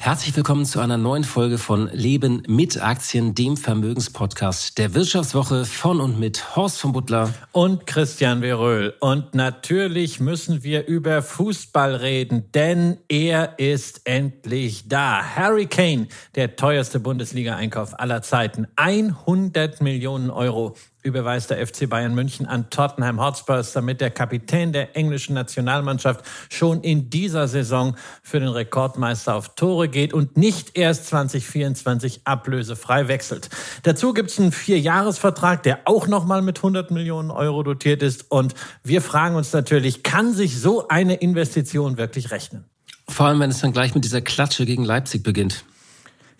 Herzlich 0.00 0.34
willkommen 0.36 0.64
zu 0.64 0.78
einer 0.78 0.96
neuen 0.96 1.24
Folge 1.24 1.58
von 1.58 1.90
Leben 1.92 2.44
mit 2.46 2.80
Aktien, 2.80 3.34
dem 3.34 3.56
Vermögenspodcast 3.56 4.78
der 4.78 4.94
Wirtschaftswoche 4.94 5.64
von 5.64 6.00
und 6.00 6.20
mit 6.20 6.54
Horst 6.56 6.80
von 6.80 6.92
Butler 6.92 7.34
und 7.50 7.86
Christian 7.86 8.40
Veröhl. 8.40 8.94
Und 9.00 9.34
natürlich 9.34 10.20
müssen 10.20 10.62
wir 10.62 10.86
über 10.86 11.20
Fußball 11.20 11.96
reden, 11.96 12.50
denn 12.54 12.98
er 13.08 13.58
ist 13.58 14.02
endlich 14.04 14.88
da. 14.88 15.20
Harry 15.34 15.66
Kane, 15.66 16.06
der 16.36 16.54
teuerste 16.54 17.00
Bundesliga-Einkauf 17.00 17.98
aller 17.98 18.22
Zeiten. 18.22 18.68
100 18.76 19.82
Millionen 19.82 20.30
Euro 20.30 20.76
überweist 21.02 21.50
der 21.50 21.64
FC 21.64 21.88
Bayern 21.88 22.14
München 22.14 22.46
an 22.46 22.70
Tottenham 22.70 23.20
Hotspurs, 23.20 23.72
damit 23.72 24.00
der 24.00 24.10
Kapitän 24.10 24.72
der 24.72 24.96
englischen 24.96 25.34
Nationalmannschaft 25.34 26.24
schon 26.50 26.82
in 26.82 27.08
dieser 27.10 27.46
Saison 27.48 27.96
für 28.22 28.40
den 28.40 28.48
Rekordmeister 28.48 29.34
auf 29.34 29.54
Tore 29.54 29.88
geht 29.88 30.12
und 30.12 30.36
nicht 30.36 30.76
erst 30.76 31.06
2024 31.06 32.22
ablösefrei 32.24 33.08
wechselt. 33.08 33.48
Dazu 33.84 34.12
gibt 34.12 34.30
es 34.30 34.38
einen 34.38 34.52
Vierjahresvertrag, 34.52 35.62
der 35.62 35.80
auch 35.84 36.08
nochmal 36.08 36.42
mit 36.42 36.58
100 36.58 36.90
Millionen 36.90 37.30
Euro 37.30 37.62
dotiert 37.62 38.02
ist. 38.02 38.30
Und 38.30 38.54
wir 38.82 39.00
fragen 39.00 39.36
uns 39.36 39.52
natürlich, 39.52 40.02
kann 40.02 40.32
sich 40.32 40.60
so 40.60 40.88
eine 40.88 41.14
Investition 41.14 41.96
wirklich 41.96 42.30
rechnen? 42.30 42.64
Vor 43.08 43.26
allem, 43.26 43.40
wenn 43.40 43.50
es 43.50 43.60
dann 43.60 43.72
gleich 43.72 43.94
mit 43.94 44.04
dieser 44.04 44.20
Klatsche 44.20 44.66
gegen 44.66 44.84
Leipzig 44.84 45.22
beginnt. 45.22 45.64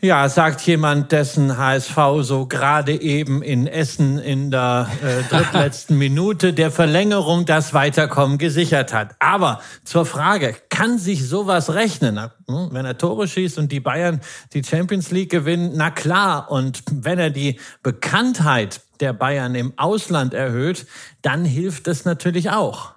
Ja, 0.00 0.28
sagt 0.28 0.60
jemand, 0.60 1.10
dessen 1.10 1.58
HSV 1.58 1.96
so 2.20 2.46
gerade 2.46 2.92
eben 3.00 3.42
in 3.42 3.66
Essen 3.66 4.20
in 4.20 4.52
der 4.52 4.88
äh, 5.02 5.22
drittletzten 5.28 5.98
Minute 5.98 6.52
der 6.52 6.70
Verlängerung 6.70 7.46
das 7.46 7.74
Weiterkommen 7.74 8.38
gesichert 8.38 8.92
hat. 8.94 9.16
Aber 9.18 9.60
zur 9.82 10.06
Frage, 10.06 10.54
kann 10.68 11.00
sich 11.00 11.28
sowas 11.28 11.74
rechnen? 11.74 12.30
Hm, 12.46 12.68
wenn 12.70 12.86
er 12.86 12.96
Tore 12.96 13.26
schießt 13.26 13.58
und 13.58 13.72
die 13.72 13.80
Bayern 13.80 14.20
die 14.52 14.62
Champions 14.62 15.10
League 15.10 15.32
gewinnen, 15.32 15.72
na 15.74 15.90
klar. 15.90 16.48
Und 16.48 16.84
wenn 16.92 17.18
er 17.18 17.30
die 17.30 17.58
Bekanntheit 17.82 18.82
der 19.00 19.12
Bayern 19.12 19.56
im 19.56 19.72
Ausland 19.78 20.32
erhöht, 20.32 20.86
dann 21.22 21.44
hilft 21.44 21.88
das 21.88 22.04
natürlich 22.04 22.50
auch. 22.50 22.92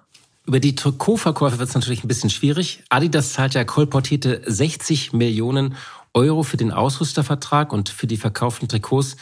Über 0.46 0.60
die 0.60 0.76
Trikotverkäufe 0.76 1.58
wird 1.58 1.68
es 1.68 1.74
natürlich 1.74 2.04
ein 2.04 2.08
bisschen 2.08 2.30
schwierig. 2.30 2.84
Adidas 2.90 3.32
zahlt 3.32 3.54
ja 3.54 3.64
kolportierte 3.64 4.42
60 4.44 5.12
Millionen 5.12 5.74
Euro 6.14 6.42
für 6.42 6.56
den 6.56 6.72
Ausrüstervertrag 6.72 7.72
und 7.72 7.88
für 7.88 8.06
die 8.06 8.16
verkauften 8.16 8.68
Trikots 8.68 9.16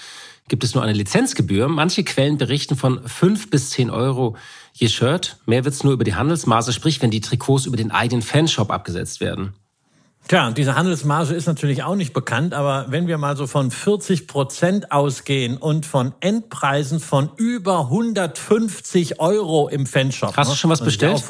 gibt 0.48 0.64
es 0.64 0.74
nur 0.74 0.83
eine 0.83 0.92
Lizenzgebühr. 0.92 1.69
Manche 1.69 2.02
Quellen 2.02 2.36
berichten 2.36 2.77
von 2.77 3.06
fünf 3.06 3.50
bis 3.50 3.70
zehn 3.70 3.91
Euro 3.91 4.36
je 4.72 4.88
Shirt. 4.88 5.36
Mehr 5.47 5.64
wird 5.64 5.74
es 5.74 5.84
nur 5.84 5.92
über 5.92 6.05
die 6.05 6.14
Handelsmaße, 6.14 6.72
sprich 6.72 7.00
wenn 7.00 7.10
die 7.10 7.20
Trikots 7.20 7.66
über 7.66 7.77
den 7.77 7.92
eigenen 7.92 8.22
Fanshop 8.22 8.70
abgesetzt 8.70 9.20
werden. 9.20 9.55
Tja, 10.28 10.52
diese 10.52 10.76
Handelsmarge 10.76 11.34
ist 11.34 11.46
natürlich 11.46 11.82
auch 11.82 11.96
nicht 11.96 12.12
bekannt, 12.12 12.54
aber 12.54 12.86
wenn 12.88 13.08
wir 13.08 13.18
mal 13.18 13.36
so 13.36 13.48
von 13.48 13.72
40 13.72 14.28
Prozent 14.28 14.92
ausgehen 14.92 15.56
und 15.56 15.86
von 15.86 16.12
Endpreisen 16.20 17.00
von 17.00 17.30
über 17.36 17.80
150 17.80 19.18
Euro 19.18 19.68
im 19.68 19.86
Fanshop. 19.86 20.36
Hast 20.36 20.47
du 20.47 20.53
ne? 20.53 20.56
schon 20.56 20.70
was 20.70 20.84
bestellt? 20.84 21.25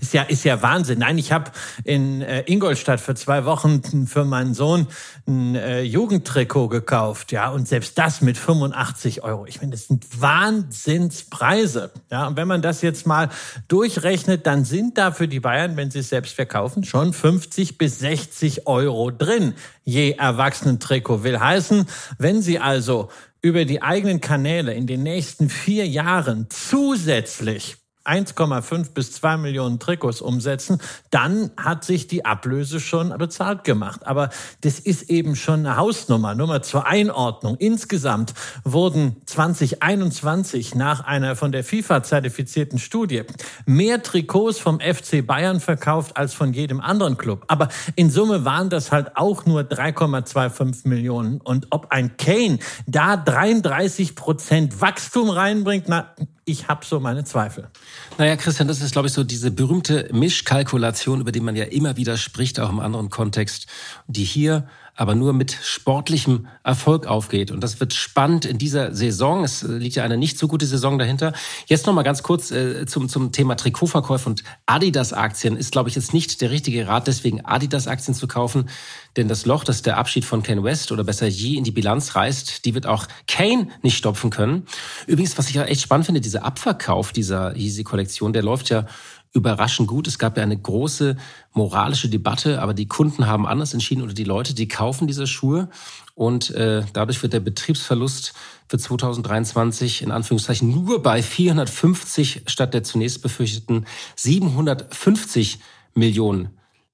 Ist 0.00 0.14
ja, 0.14 0.22
ist 0.22 0.44
ja 0.44 0.62
Wahnsinn. 0.62 1.00
Nein, 1.00 1.18
ich 1.18 1.32
habe 1.32 1.50
in 1.84 2.22
äh, 2.22 2.42
Ingolstadt 2.46 3.00
für 3.00 3.14
zwei 3.14 3.44
Wochen 3.44 4.06
für 4.06 4.24
meinen 4.24 4.54
Sohn 4.54 4.86
ein 5.28 5.54
äh, 5.56 5.82
Jugendtrikot 5.82 6.68
gekauft, 6.68 7.32
ja, 7.32 7.50
und 7.50 7.68
selbst 7.68 7.98
das 7.98 8.22
mit 8.22 8.38
85 8.38 9.22
Euro. 9.22 9.44
Ich 9.46 9.58
finde, 9.58 9.76
das 9.76 9.88
sind 9.88 10.18
Wahnsinnspreise. 10.18 11.90
Ja, 12.10 12.28
und 12.28 12.36
wenn 12.36 12.48
man 12.48 12.62
das 12.62 12.80
jetzt 12.80 13.06
mal 13.06 13.28
durchrechnet, 13.68 14.46
dann 14.46 14.64
sind 14.64 14.96
da 14.96 15.12
für 15.12 15.28
die 15.28 15.40
Bayern, 15.40 15.76
wenn 15.76 15.90
sie 15.90 15.98
es 15.98 16.08
selbst 16.08 16.34
verkaufen, 16.34 16.84
schon 16.84 17.12
50 17.12 17.76
bis 17.76 17.98
60 17.98 18.19
60 18.20 18.66
Euro 18.66 19.10
drin 19.10 19.54
je 19.84 20.12
Erwachsenentrikot. 20.12 21.24
Will 21.24 21.40
heißen, 21.40 21.86
wenn 22.18 22.42
Sie 22.42 22.58
also 22.58 23.10
über 23.42 23.64
die 23.64 23.82
eigenen 23.82 24.20
Kanäle 24.20 24.74
in 24.74 24.86
den 24.86 25.02
nächsten 25.02 25.48
vier 25.48 25.86
Jahren 25.86 26.46
zusätzlich 26.50 27.76
1,5 28.10 28.92
bis 28.92 29.12
2 29.12 29.36
Millionen 29.36 29.78
Trikots 29.78 30.20
umsetzen, 30.20 30.80
dann 31.10 31.50
hat 31.56 31.84
sich 31.84 32.08
die 32.08 32.24
Ablöse 32.24 32.80
schon 32.80 33.16
bezahlt 33.16 33.64
gemacht. 33.64 34.06
Aber 34.06 34.30
das 34.62 34.80
ist 34.80 35.10
eben 35.10 35.36
schon 35.36 35.60
eine 35.60 35.76
Hausnummer. 35.76 36.34
Nummer 36.34 36.62
zur 36.62 36.86
Einordnung. 36.86 37.56
Insgesamt 37.56 38.34
wurden 38.64 39.16
2021 39.26 40.74
nach 40.74 41.04
einer 41.04 41.36
von 41.36 41.52
der 41.52 41.64
FIFA 41.64 42.02
zertifizierten 42.02 42.78
Studie 42.78 43.22
mehr 43.66 44.02
Trikots 44.02 44.58
vom 44.58 44.80
FC 44.80 45.26
Bayern 45.26 45.60
verkauft 45.60 46.16
als 46.16 46.34
von 46.34 46.52
jedem 46.52 46.80
anderen 46.80 47.16
Club. 47.16 47.44
Aber 47.48 47.68
in 47.94 48.10
Summe 48.10 48.44
waren 48.44 48.70
das 48.70 48.90
halt 48.90 49.16
auch 49.16 49.46
nur 49.46 49.62
3,25 49.62 50.88
Millionen. 50.88 51.40
Und 51.40 51.68
ob 51.70 51.90
ein 51.90 52.16
Kane 52.16 52.58
da 52.86 53.16
33 53.16 54.16
Prozent 54.16 54.80
Wachstum 54.80 55.30
reinbringt, 55.30 55.84
na, 55.88 56.14
ich 56.44 56.68
habe 56.68 56.84
so 56.84 57.00
meine 57.00 57.24
Zweifel. 57.24 57.68
Naja, 58.18 58.36
Christian, 58.36 58.68
das 58.68 58.80
ist, 58.82 58.92
glaube 58.92 59.08
ich, 59.08 59.14
so 59.14 59.24
diese 59.24 59.50
berühmte 59.50 60.08
Mischkalkulation, 60.12 61.20
über 61.20 61.32
die 61.32 61.40
man 61.40 61.56
ja 61.56 61.64
immer 61.64 61.96
wieder 61.96 62.16
spricht, 62.16 62.60
auch 62.60 62.70
im 62.70 62.80
anderen 62.80 63.10
Kontext, 63.10 63.66
die 64.06 64.24
hier 64.24 64.68
aber 65.00 65.14
nur 65.14 65.32
mit 65.32 65.56
sportlichem 65.62 66.46
Erfolg 66.62 67.06
aufgeht. 67.06 67.50
Und 67.50 67.62
das 67.62 67.80
wird 67.80 67.94
spannend 67.94 68.44
in 68.44 68.58
dieser 68.58 68.94
Saison. 68.94 69.44
Es 69.44 69.62
liegt 69.62 69.96
ja 69.96 70.04
eine 70.04 70.18
nicht 70.18 70.36
so 70.38 70.46
gute 70.46 70.66
Saison 70.66 70.98
dahinter. 70.98 71.32
Jetzt 71.68 71.86
noch 71.86 71.94
mal 71.94 72.02
ganz 72.02 72.22
kurz 72.22 72.50
äh, 72.50 72.84
zum, 72.84 73.08
zum 73.08 73.32
Thema 73.32 73.54
Trikotverkäufe 73.54 74.28
und 74.28 74.44
Adidas-Aktien 74.66 75.56
ist, 75.56 75.72
glaube 75.72 75.88
ich, 75.88 75.94
jetzt 75.94 76.12
nicht 76.12 76.42
der 76.42 76.50
richtige 76.50 76.86
Rat, 76.86 77.06
deswegen 77.06 77.42
Adidas-Aktien 77.42 78.14
zu 78.14 78.28
kaufen. 78.28 78.68
Denn 79.16 79.26
das 79.26 79.46
Loch, 79.46 79.64
das 79.64 79.80
der 79.80 79.96
Abschied 79.96 80.26
von 80.26 80.42
Ken 80.42 80.62
West 80.64 80.92
oder 80.92 81.02
besser 81.02 81.26
je 81.26 81.56
in 81.56 81.64
die 81.64 81.70
Bilanz 81.70 82.14
reißt, 82.14 82.66
die 82.66 82.74
wird 82.74 82.84
auch 82.84 83.06
Kane 83.26 83.68
nicht 83.80 83.96
stopfen 83.96 84.28
können. 84.28 84.66
Übrigens, 85.06 85.38
was 85.38 85.48
ich 85.48 85.54
ja 85.54 85.64
echt 85.64 85.80
spannend 85.80 86.04
finde, 86.04 86.20
dieser 86.20 86.44
Abverkauf 86.44 87.12
dieser 87.12 87.56
Yeezy-Kollektion, 87.56 88.34
der 88.34 88.42
läuft 88.42 88.68
ja 88.68 88.84
überraschend 89.32 89.88
gut. 89.88 90.08
Es 90.08 90.18
gab 90.18 90.36
ja 90.36 90.42
eine 90.42 90.58
große 90.58 91.16
moralische 91.52 92.08
Debatte, 92.08 92.60
aber 92.60 92.74
die 92.74 92.88
Kunden 92.88 93.26
haben 93.26 93.46
anders 93.46 93.74
entschieden 93.74 94.02
oder 94.02 94.12
die 94.12 94.24
Leute, 94.24 94.54
die 94.54 94.68
kaufen 94.68 95.06
diese 95.06 95.26
Schuhe 95.26 95.68
und 96.14 96.50
äh, 96.50 96.82
dadurch 96.92 97.22
wird 97.22 97.32
der 97.32 97.40
Betriebsverlust 97.40 98.34
für 98.68 98.78
2023 98.78 100.02
in 100.02 100.10
Anführungszeichen 100.10 100.70
nur 100.70 101.02
bei 101.02 101.22
450 101.22 102.42
statt 102.46 102.74
der 102.74 102.82
zunächst 102.82 103.22
befürchteten 103.22 103.86
750 104.16 105.60
Millionen 105.94 106.50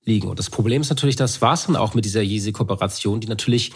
liegen. 0.06 0.28
Und 0.28 0.38
das 0.38 0.48
Problem 0.48 0.80
ist 0.80 0.88
natürlich, 0.88 1.16
das 1.16 1.42
war 1.42 1.52
es 1.52 1.66
dann 1.66 1.76
auch 1.76 1.94
mit 1.94 2.04
dieser 2.04 2.22
Yeezy-Kooperation, 2.22 3.20
die 3.20 3.26
natürlich 3.26 3.72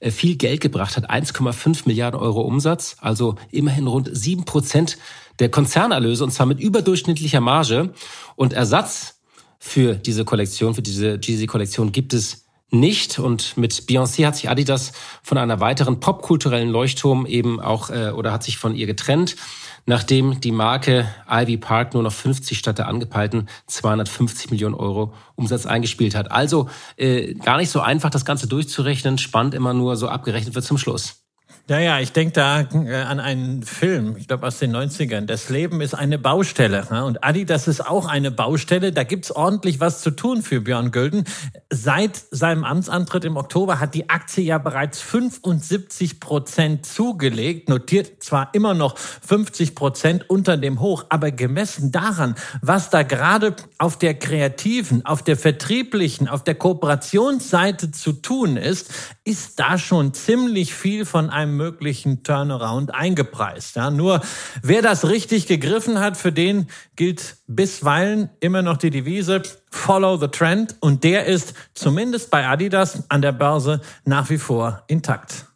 äh, 0.00 0.10
viel 0.10 0.36
Geld 0.36 0.60
gebracht 0.60 0.96
hat. 0.96 1.08
1,5 1.08 1.82
Milliarden 1.86 2.18
Euro 2.18 2.40
Umsatz, 2.40 2.96
also 3.00 3.36
immerhin 3.52 3.86
rund 3.86 4.10
sieben 4.12 4.44
Prozent 4.44 4.98
der 5.38 5.50
Konzernerlöse 5.50 6.24
und 6.24 6.30
zwar 6.30 6.46
mit 6.46 6.58
überdurchschnittlicher 6.58 7.40
Marge. 7.40 7.92
Und 8.34 8.52
Ersatz 8.52 9.20
für 9.58 9.94
diese 9.94 10.24
Kollektion, 10.24 10.74
für 10.74 10.82
diese 10.82 11.20
Yeezy-Kollektion 11.22 11.92
gibt 11.92 12.14
es 12.14 12.46
nicht. 12.70 13.18
Und 13.18 13.56
mit 13.56 13.72
Beyoncé 13.88 14.26
hat 14.26 14.36
sich 14.36 14.48
Adidas 14.48 14.92
von 15.22 15.38
einer 15.38 15.60
weiteren 15.60 16.00
popkulturellen 16.00 16.70
Leuchtturm 16.70 17.26
eben 17.26 17.60
auch 17.60 17.90
äh, 17.90 18.10
oder 18.10 18.32
hat 18.32 18.42
sich 18.42 18.58
von 18.58 18.74
ihr 18.74 18.86
getrennt 18.86 19.36
nachdem 19.86 20.40
die 20.40 20.52
Marke 20.52 21.08
Ivy 21.30 21.56
Park 21.56 21.94
nur 21.94 22.02
noch 22.02 22.12
50 22.12 22.58
statt 22.58 22.78
der 22.78 22.88
angepeilten 22.88 23.48
250 23.66 24.50
Millionen 24.50 24.74
Euro 24.74 25.14
Umsatz 25.34 25.66
eingespielt 25.66 26.14
hat. 26.14 26.30
Also 26.30 26.68
äh, 26.96 27.34
gar 27.34 27.56
nicht 27.58 27.70
so 27.70 27.80
einfach, 27.80 28.10
das 28.10 28.24
Ganze 28.24 28.46
durchzurechnen. 28.46 29.18
Spannend 29.18 29.54
immer 29.54 29.74
nur 29.74 29.96
so 29.96 30.08
abgerechnet 30.08 30.54
wird 30.54 30.64
zum 30.64 30.78
Schluss. 30.78 31.23
Ja, 31.66 31.78
ja, 31.78 31.98
ich 31.98 32.12
denke 32.12 32.34
da 32.34 32.60
äh, 32.60 32.94
an 32.94 33.20
einen 33.20 33.62
Film, 33.62 34.18
ich 34.18 34.28
glaube 34.28 34.46
aus 34.46 34.58
den 34.58 34.76
90ern. 34.76 35.24
Das 35.24 35.48
Leben 35.48 35.80
ist 35.80 35.94
eine 35.94 36.18
Baustelle. 36.18 36.86
Ne? 36.90 37.02
Und 37.06 37.24
Adi, 37.24 37.46
das 37.46 37.68
ist 37.68 37.80
auch 37.80 38.06
eine 38.06 38.30
Baustelle. 38.30 38.92
Da 38.92 39.02
gibt's 39.02 39.32
ordentlich 39.32 39.80
was 39.80 40.02
zu 40.02 40.10
tun 40.10 40.42
für 40.42 40.60
Björn 40.60 40.90
Gülden. 40.90 41.24
Seit 41.70 42.20
seinem 42.30 42.64
Amtsantritt 42.64 43.24
im 43.24 43.38
Oktober 43.38 43.80
hat 43.80 43.94
die 43.94 44.10
Aktie 44.10 44.44
ja 44.44 44.58
bereits 44.58 45.00
75 45.00 46.20
Prozent 46.20 46.84
zugelegt, 46.84 47.70
notiert 47.70 48.22
zwar 48.22 48.50
immer 48.52 48.74
noch 48.74 48.98
50 48.98 49.74
Prozent 49.74 50.28
unter 50.28 50.58
dem 50.58 50.80
Hoch, 50.80 51.06
aber 51.08 51.30
gemessen 51.30 51.90
daran, 51.90 52.34
was 52.60 52.90
da 52.90 53.04
gerade 53.04 53.56
auf 53.78 53.96
der 53.96 54.12
kreativen, 54.12 55.06
auf 55.06 55.22
der 55.22 55.38
vertrieblichen, 55.38 56.28
auf 56.28 56.44
der 56.44 56.56
Kooperationsseite 56.56 57.90
zu 57.90 58.12
tun 58.12 58.58
ist, 58.58 58.90
ist 59.24 59.58
da 59.58 59.78
schon 59.78 60.12
ziemlich 60.12 60.74
viel 60.74 61.06
von 61.06 61.30
einem 61.30 61.53
möglichen 61.54 62.22
Turnaround 62.22 62.94
eingepreist. 62.94 63.76
Ja, 63.76 63.90
nur 63.90 64.20
wer 64.62 64.82
das 64.82 65.08
richtig 65.08 65.46
gegriffen 65.46 66.00
hat, 66.00 66.16
für 66.16 66.32
den 66.32 66.66
gilt 66.96 67.36
bisweilen 67.46 68.28
immer 68.40 68.62
noch 68.62 68.76
die 68.76 68.90
Devise 68.90 69.42
Follow 69.70 70.18
the 70.18 70.28
Trend 70.28 70.76
und 70.80 71.04
der 71.04 71.24
ist 71.24 71.54
zumindest 71.74 72.30
bei 72.30 72.46
Adidas 72.46 73.10
an 73.10 73.22
der 73.22 73.32
Börse 73.32 73.80
nach 74.04 74.28
wie 74.30 74.38
vor 74.38 74.82
intakt. 74.86 75.46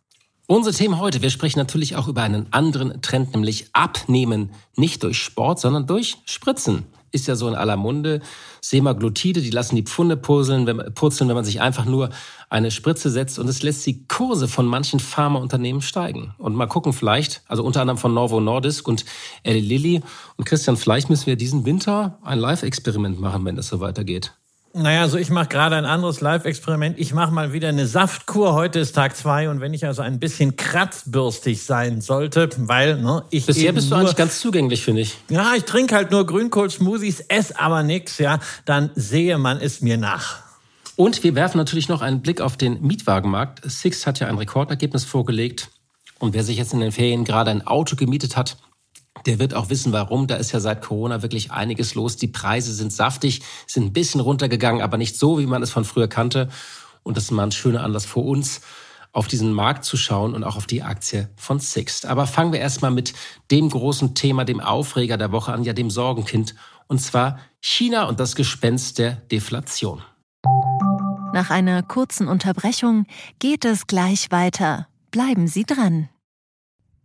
Unser 0.47 0.73
Thema 0.73 0.99
heute, 0.99 1.21
wir 1.21 1.29
sprechen 1.29 1.59
natürlich 1.59 1.97
auch 1.97 2.09
über 2.09 2.23
einen 2.23 2.51
anderen 2.53 3.03
Trend, 3.03 3.35
nämlich 3.35 3.69
Abnehmen, 3.75 4.51
nicht 4.77 5.03
durch 5.03 5.23
Sport, 5.23 5.61
sondern 5.61 5.87
durch 5.87 6.17
Spritzen 6.25 6.87
ist 7.13 7.27
ja 7.27 7.37
so 7.37 7.49
in 7.49 7.55
aller 7.55 7.77
Munde. 7.77 8.21
Semaglutide, 8.69 9.41
die 9.41 9.51
lassen 9.51 9.77
die 9.77 9.83
Pfunde 9.83 10.17
purzeln, 10.17 10.67
wenn, 10.67 10.93
purzeln, 10.95 11.29
wenn 11.29 11.37
man 11.37 11.45
sich 11.45 11.61
einfach 11.61 11.87
nur 11.87 12.11
eine 12.51 12.71
Spritze 12.71 13.09
setzt. 13.11 13.39
Und 13.39 13.49
es 13.49 13.63
lässt 13.63 13.87
die 13.87 14.07
Kurse 14.07 14.47
von 14.47 14.67
manchen 14.67 15.01
Pharmaunternehmen 15.01 15.81
steigen. 15.81 16.35
Und 16.37 16.55
mal 16.55 16.67
gucken 16.67 16.93
vielleicht, 16.93 17.43
also 17.49 17.65
unter 17.65 17.81
anderem 17.81 17.97
von 17.97 18.13
Novo 18.13 18.41
Nordisk 18.41 18.87
und 18.87 19.07
Eli 19.43 19.61
Lilly. 19.61 20.03
Und 20.37 20.45
Christian, 20.45 20.77
vielleicht 20.77 21.09
müssen 21.09 21.27
wir 21.27 21.37
diesen 21.37 21.65
Winter 21.65 22.19
ein 22.23 22.39
Live-Experiment 22.39 23.19
machen, 23.19 23.45
wenn 23.47 23.57
es 23.57 23.69
so 23.69 23.81
weitergeht. 23.81 24.35
Naja, 24.75 25.01
also 25.01 25.17
ich 25.17 25.31
mache 25.31 25.49
gerade 25.49 25.77
ein 25.77 25.87
anderes 25.87 26.21
Live-Experiment. 26.21 26.99
Ich 26.99 27.15
mache 27.15 27.33
mal 27.33 27.53
wieder 27.53 27.69
eine 27.69 27.87
Saftkur. 27.87 28.53
Heute 28.53 28.81
ist 28.81 28.93
Tag 28.93 29.17
zwei 29.17 29.49
und 29.49 29.61
wenn 29.61 29.73
ich 29.73 29.87
also 29.87 30.03
ein 30.03 30.21
bisschen 30.21 30.57
kratzbürstig 30.57 31.63
sein 31.63 32.01
sollte, 32.03 32.51
weil 32.59 33.01
ne, 33.01 33.25
ich 33.31 33.47
bisher 33.47 33.73
bist 33.73 33.91
du 33.91 33.95
eigentlich 33.95 34.17
ganz 34.17 34.41
zugänglich, 34.41 34.83
finde 34.83 35.01
ich. 35.01 35.17
Ja, 35.31 35.55
ich 35.57 35.65
trinke 35.65 35.95
halt 35.95 36.11
nur 36.11 36.27
Grünkohl-Smoothies, 36.27 37.21
esse 37.29 37.59
aber 37.59 37.83
nix. 37.83 38.19
Ja, 38.19 38.41
dann 38.67 38.91
sehe 38.95 39.39
man 39.39 39.59
es 39.59 39.81
mir 39.81 39.97
nach. 39.97 40.41
Und 40.97 41.25
wir 41.25 41.35
werfen 41.35 41.59
natürlich 41.59 41.89
noch 41.89 42.03
einen 42.03 42.21
Blick 42.21 42.41
auf 42.41 42.57
den 42.57 42.83
Mietwagenmarkt. 42.83 43.63
Six 43.71 44.07
hat 44.07 44.21
ja 44.21 44.27
ein 44.27 44.37
Rekordergebnis 44.37 45.05
vorgelegt. 45.05 45.71
Und 46.19 46.35
wer 46.35 46.45
sich 46.45 46.59
jetzt 46.59 46.75
in 46.75 46.81
den 46.81 46.93
Ferien 46.93 47.25
gerade 47.25 47.51
ein 47.51 47.67
Auto 47.67 47.97
gemietet 47.97 48.37
hat, 48.37 48.59
der 49.27 49.39
wird 49.39 49.55
auch 49.55 49.71
wissen, 49.71 49.93
warum. 49.93 50.27
Da 50.27 50.37
ist 50.37 50.53
ja 50.53 50.61
seit 50.61 50.83
Corona 50.83 51.23
wirklich 51.23 51.51
einiges 51.51 51.95
los. 51.95 52.17
Die 52.17 52.29
Preise 52.29 52.73
sind 52.73 52.93
saftig, 52.93 53.43
sind 53.67 53.87
ein 53.87 53.93
bisschen 53.93 54.21
runtergegangen, 54.21 54.83
aber 54.83 54.99
nicht 54.99 55.17
so, 55.17 55.39
wie 55.39 55.47
man 55.47 55.63
es 55.63 55.71
von 55.71 55.85
früher 55.85 56.09
kannte. 56.09 56.49
Und 57.03 57.17
das 57.17 57.25
ist 57.25 57.31
mal 57.31 57.45
ein 57.45 57.53
schöner 57.53 57.83
Anlass 57.85 58.05
für 58.05 58.21
uns, 58.21 58.61
auf 59.13 59.29
diesen 59.29 59.53
Markt 59.53 59.85
zu 59.85 59.97
schauen 59.97 60.35
und 60.35 60.45
auch 60.45 60.57
auf 60.57 60.67
die 60.67 60.83
Aktie 60.83 61.29
von 61.37 61.59
Sixt. 61.61 62.07
Aber 62.07 62.27
fangen 62.27 62.53
wir 62.53 62.61
erstmal 62.61 62.91
mit 62.91 63.15
dem 63.51 63.71
großen 63.71 64.15
Thema, 64.15 64.45
dem 64.45 64.61
Aufreger 64.61 65.17
der 65.17 65.33
Woche 65.33 65.53
an, 65.53 65.65
ja 65.65 65.73
dem 65.73 65.91
Sorgenkind, 65.91 66.55
und 66.87 67.01
zwar 67.01 67.39
China 67.61 68.05
und 68.09 68.21
das 68.21 68.35
Gespenst 68.35 68.99
der 68.99 69.13
Deflation. 69.13 70.03
Nach 71.33 71.51
einer 71.51 71.83
kurzen 71.83 72.27
Unterbrechung 72.27 73.07
geht 73.39 73.65
es 73.65 73.87
gleich 73.87 74.31
weiter. 74.31 74.89
Bleiben 75.11 75.47
Sie 75.47 75.65
dran. 75.65 76.09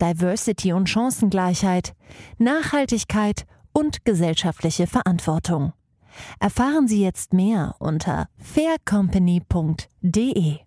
Diversity 0.00 0.72
und 0.72 0.88
Chancengleichheit, 0.88 1.94
Nachhaltigkeit 2.38 3.44
und 3.72 4.04
gesellschaftliche 4.04 4.86
Verantwortung. 4.86 5.72
Erfahren 6.38 6.86
Sie 6.88 7.02
jetzt 7.02 7.32
mehr 7.32 7.74
unter 7.78 8.28
faircompany.de. 8.38 10.58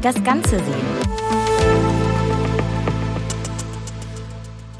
Das 0.00 0.24
Ganze 0.24 0.58
sehen. 0.58 1.91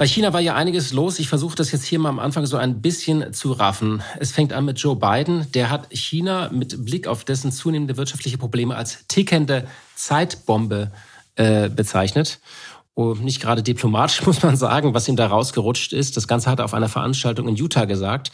Bei 0.02 0.08
China 0.08 0.32
war 0.32 0.40
ja 0.40 0.56
einiges 0.56 0.92
los. 0.92 1.20
Ich 1.20 1.28
versuche 1.28 1.54
das 1.54 1.70
jetzt 1.70 1.84
hier 1.84 2.00
mal 2.00 2.08
am 2.08 2.18
Anfang 2.18 2.44
so 2.44 2.56
ein 2.56 2.82
bisschen 2.82 3.32
zu 3.32 3.52
raffen. 3.52 4.02
Es 4.18 4.32
fängt 4.32 4.52
an 4.52 4.64
mit 4.64 4.80
Joe 4.80 4.96
Biden. 4.96 5.46
Der 5.52 5.70
hat 5.70 5.86
China 5.92 6.50
mit 6.52 6.84
Blick 6.84 7.06
auf 7.06 7.22
dessen 7.22 7.52
zunehmende 7.52 7.96
wirtschaftliche 7.96 8.36
Probleme 8.36 8.74
als 8.74 9.06
tickende 9.06 9.68
Zeitbombe 9.94 10.90
äh, 11.36 11.68
bezeichnet. 11.68 12.40
Oh, 12.96 13.14
nicht 13.14 13.40
gerade 13.40 13.62
diplomatisch 13.62 14.22
muss 14.26 14.42
man 14.42 14.56
sagen, 14.56 14.92
was 14.92 15.06
ihm 15.06 15.14
da 15.14 15.28
rausgerutscht 15.28 15.92
ist. 15.92 16.16
Das 16.16 16.26
Ganze 16.26 16.50
hat 16.50 16.58
er 16.58 16.64
auf 16.64 16.74
einer 16.74 16.88
Veranstaltung 16.88 17.46
in 17.46 17.54
Utah 17.54 17.84
gesagt. 17.84 18.32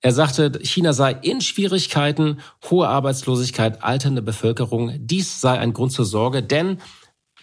Er 0.00 0.10
sagte, 0.10 0.58
China 0.64 0.92
sei 0.92 1.12
in 1.12 1.40
Schwierigkeiten, 1.40 2.40
hohe 2.68 2.88
Arbeitslosigkeit, 2.88 3.84
alternde 3.84 4.20
Bevölkerung. 4.20 4.94
Dies 4.98 5.40
sei 5.40 5.60
ein 5.60 5.74
Grund 5.74 5.92
zur 5.92 6.06
Sorge, 6.06 6.42
denn, 6.42 6.78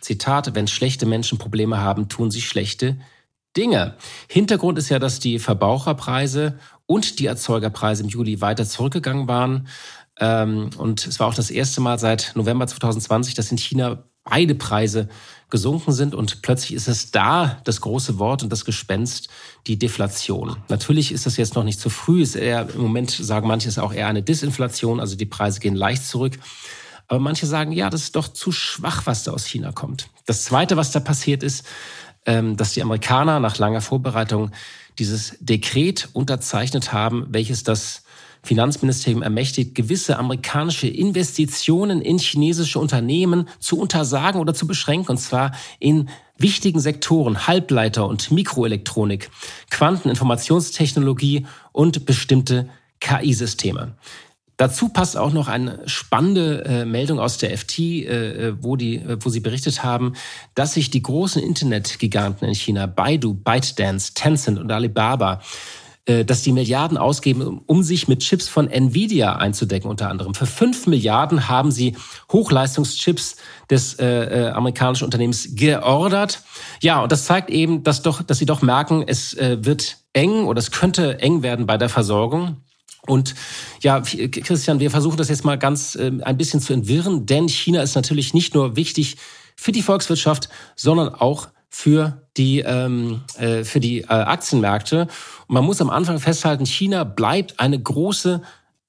Zitat, 0.02 0.56
wenn 0.56 0.68
schlechte 0.68 1.06
Menschen 1.06 1.38
Probleme 1.38 1.80
haben, 1.80 2.10
tun 2.10 2.32
sie 2.32 2.42
schlechte 2.42 2.98
Dinge. 3.56 3.96
Hintergrund 4.28 4.78
ist 4.78 4.90
ja, 4.90 5.00
dass 5.00 5.20
die 5.20 5.40
Verbraucherpreise 5.40 6.58
und 6.86 7.20
die 7.20 7.26
Erzeugerpreise 7.26 8.04
im 8.04 8.10
Juli 8.10 8.42
weiter 8.42 8.66
zurückgegangen 8.66 9.28
waren. 9.28 9.68
Ähm, 10.20 10.70
und 10.78 11.06
es 11.08 11.20
war 11.20 11.28
auch 11.28 11.34
das 11.34 11.52
erste 11.52 11.82
Mal 11.82 12.00
seit 12.00 12.34
November 12.36 12.68
2020, 12.68 13.34
dass 13.34 13.52
in 13.52 13.58
China 13.58 14.04
beide 14.24 14.56
Preise 14.56 15.10
gesunken 15.50 15.92
sind 15.92 16.16
und 16.16 16.42
plötzlich 16.42 16.74
ist 16.74 16.88
es 16.88 17.12
da 17.12 17.60
das 17.64 17.82
große 17.82 18.20
Wort 18.20 18.44
und 18.44 18.52
das 18.52 18.66
Gespenst, 18.66 19.30
die 19.68 19.78
Deflation. 19.78 20.58
Natürlich 20.70 21.12
ist 21.12 21.26
das 21.26 21.38
jetzt 21.38 21.56
noch 21.56 21.64
nicht 21.64 21.80
zu 21.80 21.90
früh, 21.90 22.22
ist 22.22 22.36
eher, 22.36 22.70
im 22.74 22.82
Moment 22.82 23.12
sagen 23.12 23.48
manche, 23.48 23.68
ist 23.68 23.80
auch 23.80 23.94
eher 23.94 24.08
eine 24.08 24.24
Disinflation, 24.24 25.00
also 25.00 25.16
die 25.16 25.26
Preise 25.26 25.60
gehen 25.60 25.76
leicht 25.76 26.06
zurück. 26.06 26.40
Aber 27.12 27.20
manche 27.20 27.46
sagen, 27.46 27.74
ja, 27.74 27.90
das 27.90 28.04
ist 28.04 28.16
doch 28.16 28.30
zu 28.30 28.54
schwach, 28.54 29.06
was 29.06 29.26
da 29.26 29.34
aus 29.34 29.46
China 29.46 29.74
kommt. 29.74 30.08
Das 30.28 30.46
Zweite, 30.46 30.78
was 30.78 30.92
da 30.92 31.02
passiert 31.02 31.44
ist, 31.44 31.66
ähm, 32.26 32.56
dass 32.56 32.72
die 32.72 32.82
Amerikaner 32.82 33.42
nach 33.42 33.58
langer 33.58 33.82
Vorbereitung 33.82 34.52
dieses 34.98 35.36
Dekret 35.42 36.08
unterzeichnet 36.14 36.94
haben, 36.94 37.26
welches 37.28 37.64
das 37.64 38.04
Finanzministerium 38.44 39.24
ermächtigt, 39.24 39.76
gewisse 39.76 40.18
amerikanische 40.18 40.88
Investitionen 40.88 42.00
in 42.00 42.18
chinesische 42.18 42.80
Unternehmen 42.80 43.50
zu 43.60 43.78
untersagen 43.78 44.40
oder 44.40 44.54
zu 44.54 44.66
beschränken, 44.66 45.12
und 45.12 45.18
zwar 45.18 45.52
in 45.80 46.08
wichtigen 46.38 46.80
Sektoren 46.80 47.46
Halbleiter 47.46 48.08
und 48.08 48.32
Mikroelektronik, 48.32 49.30
Quanteninformationstechnologie 49.70 51.46
und 51.74 52.06
bestimmte 52.06 52.70
KI-Systeme. 53.02 53.98
Dazu 54.62 54.90
passt 54.90 55.18
auch 55.18 55.34
noch 55.34 55.48
eine 55.48 55.80
spannende 55.88 56.64
äh, 56.66 56.86
Meldung 56.86 57.20
aus 57.20 57.40
der 57.40 57.58
FT, 57.58 57.80
äh, 57.80 58.50
äh, 58.50 58.54
wo, 58.62 58.76
die, 58.76 58.98
äh, 58.98 59.18
wo 59.20 59.30
sie 59.30 59.40
berichtet 59.40 59.84
haben, 59.84 60.14
dass 60.54 60.76
sich 60.76 60.92
die 60.92 61.02
großen 61.02 61.42
Internetgiganten 61.42 62.48
in 62.48 62.54
China, 62.54 62.86
Baidu, 62.86 63.34
ByteDance, 63.34 64.14
Tencent 64.14 64.60
und 64.60 64.72
Alibaba, 64.72 65.42
äh, 66.06 66.24
dass 66.26 66.44
die 66.44 66.52
Milliarden 66.52 67.00
ausgeben, 67.00 67.64
um 67.66 67.82
sich 67.82 68.08
mit 68.08 68.20
Chips 68.20 68.48
von 68.48 68.70
Nvidia 68.70 69.36
einzudecken, 69.36 69.90
unter 69.90 70.12
anderem. 70.12 70.36
Für 70.36 70.46
fünf 70.46 70.86
Milliarden 70.86 71.50
haben 71.50 71.72
sie 71.72 71.98
Hochleistungschips 72.32 73.38
des 73.68 73.96
äh, 73.96 74.06
äh, 74.06 74.50
amerikanischen 74.52 75.06
Unternehmens 75.06 75.56
geordert. 75.56 76.44
Ja, 76.84 77.02
und 77.02 77.12
das 77.12 77.26
zeigt 77.26 77.50
eben, 77.50 77.82
dass, 77.82 78.04
doch, 78.04 78.22
dass 78.22 78.38
sie 78.38 78.46
doch 78.46 78.62
merken, 78.62 79.04
es 79.08 79.34
äh, 79.34 79.58
wird 79.66 79.98
eng 80.14 80.46
oder 80.46 80.60
es 80.60 80.70
könnte 80.70 81.20
eng 81.20 81.42
werden 81.42 81.66
bei 81.66 81.80
der 81.80 81.90
Versorgung. 81.90 82.58
Und 83.08 83.34
ja, 83.82 84.00
Christian, 84.02 84.80
wir 84.80 84.92
versuchen 84.92 85.18
das 85.18 85.30
jetzt 85.30 85.44
mal 85.44 85.58
ganz 85.58 85.96
äh, 85.96 86.12
ein 86.22 86.38
bisschen 86.38 86.60
zu 86.60 86.74
entwirren, 86.74 87.26
denn 87.26 87.48
China 87.50 87.82
ist 87.82 87.96
natürlich 87.96 88.34
nicht 88.34 88.54
nur 88.54 88.76
wichtig 88.76 89.18
für 89.56 89.72
die 89.72 89.82
Volkswirtschaft, 89.82 90.50
sondern 90.76 91.10
auch 91.10 91.48
für 91.70 92.28
die 92.38 92.60
ähm, 92.60 93.22
äh, 93.38 93.64
für 93.64 93.80
die 93.80 94.02
äh, 94.02 94.08
Aktienmärkte. 94.08 95.08
Und 95.48 95.54
man 95.54 95.64
muss 95.64 95.82
am 95.82 95.90
Anfang 95.90 96.20
festhalten: 96.20 96.66
China 96.66 97.04
bleibt 97.04 97.60
eine 97.60 97.82
große 97.82 98.42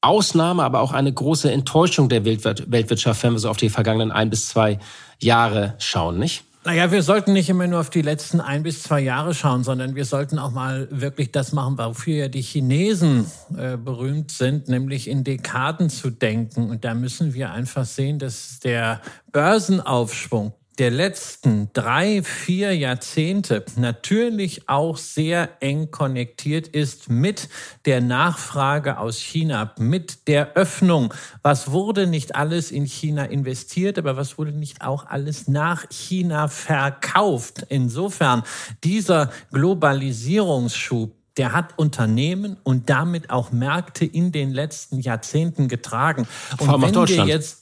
Ausnahme, 0.02 0.64
aber 0.64 0.80
auch 0.80 0.92
eine 0.92 1.12
große 1.12 1.50
Enttäuschung 1.50 2.08
der 2.08 2.24
Weltwirtschaft, 2.24 3.22
wenn 3.22 3.32
wir 3.32 3.38
so 3.38 3.48
auf 3.48 3.56
die 3.56 3.70
vergangenen 3.70 4.10
ein 4.10 4.30
bis 4.30 4.48
zwei 4.48 4.78
Jahre 5.20 5.74
schauen, 5.78 6.18
nicht? 6.18 6.44
Naja, 6.64 6.92
wir 6.92 7.02
sollten 7.02 7.32
nicht 7.32 7.48
immer 7.50 7.66
nur 7.66 7.80
auf 7.80 7.90
die 7.90 8.02
letzten 8.02 8.40
ein 8.40 8.62
bis 8.62 8.84
zwei 8.84 9.00
Jahre 9.00 9.34
schauen, 9.34 9.64
sondern 9.64 9.96
wir 9.96 10.04
sollten 10.04 10.38
auch 10.38 10.52
mal 10.52 10.86
wirklich 10.92 11.32
das 11.32 11.52
machen, 11.52 11.76
wofür 11.76 12.14
ja 12.14 12.28
die 12.28 12.40
Chinesen 12.40 13.26
äh, 13.58 13.76
berühmt 13.76 14.30
sind, 14.30 14.68
nämlich 14.68 15.08
in 15.08 15.24
Dekaden 15.24 15.90
zu 15.90 16.10
denken. 16.10 16.70
Und 16.70 16.84
da 16.84 16.94
müssen 16.94 17.34
wir 17.34 17.50
einfach 17.50 17.84
sehen, 17.84 18.20
dass 18.20 18.60
der 18.60 19.00
Börsenaufschwung 19.32 20.52
der 20.78 20.90
letzten 20.90 21.70
drei, 21.74 22.22
vier 22.22 22.74
Jahrzehnte 22.74 23.64
natürlich 23.76 24.68
auch 24.68 24.96
sehr 24.96 25.50
eng 25.60 25.90
konnektiert 25.90 26.66
ist 26.66 27.10
mit 27.10 27.48
der 27.84 28.00
Nachfrage 28.00 28.98
aus 28.98 29.18
China, 29.18 29.74
mit 29.78 30.28
der 30.28 30.54
Öffnung. 30.54 31.12
Was 31.42 31.70
wurde 31.70 32.06
nicht 32.06 32.34
alles 32.34 32.70
in 32.70 32.86
China 32.86 33.24
investiert, 33.24 33.98
aber 33.98 34.16
was 34.16 34.38
wurde 34.38 34.52
nicht 34.52 34.82
auch 34.82 35.06
alles 35.06 35.46
nach 35.46 35.84
China 35.90 36.48
verkauft? 36.48 37.66
Insofern 37.68 38.42
dieser 38.82 39.30
Globalisierungsschub, 39.52 41.14
der 41.36 41.52
hat 41.52 41.78
Unternehmen 41.78 42.56
und 42.62 42.90
damit 42.90 43.30
auch 43.30 43.52
Märkte 43.52 44.04
in 44.04 44.32
den 44.32 44.50
letzten 44.50 45.00
Jahrzehnten 45.00 45.68
getragen. 45.68 46.26
Und 46.52 46.66
Vor 46.66 46.82
allem 46.82 46.94
wenn 46.94 47.08
wir 47.08 47.26
jetzt 47.26 47.61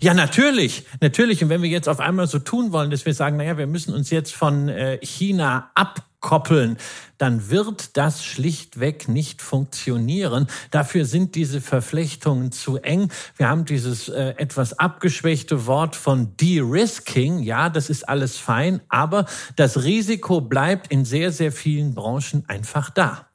ja, 0.00 0.14
natürlich, 0.14 0.84
natürlich. 1.00 1.42
Und 1.42 1.48
wenn 1.48 1.62
wir 1.62 1.70
jetzt 1.70 1.88
auf 1.88 2.00
einmal 2.00 2.26
so 2.26 2.38
tun 2.38 2.72
wollen, 2.72 2.90
dass 2.90 3.06
wir 3.06 3.14
sagen, 3.14 3.36
naja, 3.36 3.56
wir 3.56 3.66
müssen 3.66 3.94
uns 3.94 4.10
jetzt 4.10 4.34
von 4.34 4.68
äh, 4.68 4.98
China 5.02 5.70
abkoppeln, 5.74 6.76
dann 7.18 7.50
wird 7.50 7.96
das 7.96 8.24
schlichtweg 8.24 9.08
nicht 9.08 9.40
funktionieren. 9.40 10.48
Dafür 10.70 11.04
sind 11.04 11.34
diese 11.34 11.60
Verflechtungen 11.60 12.52
zu 12.52 12.76
eng. 12.76 13.10
Wir 13.36 13.48
haben 13.48 13.64
dieses 13.64 14.08
äh, 14.08 14.34
etwas 14.36 14.78
abgeschwächte 14.78 15.66
Wort 15.66 15.96
von 15.96 16.36
De-Risking. 16.36 17.38
Ja, 17.38 17.70
das 17.70 17.88
ist 17.88 18.08
alles 18.08 18.36
fein, 18.36 18.80
aber 18.88 19.26
das 19.56 19.84
Risiko 19.84 20.40
bleibt 20.40 20.92
in 20.92 21.04
sehr, 21.04 21.32
sehr 21.32 21.52
vielen 21.52 21.94
Branchen 21.94 22.44
einfach 22.48 22.90
da. 22.90 23.26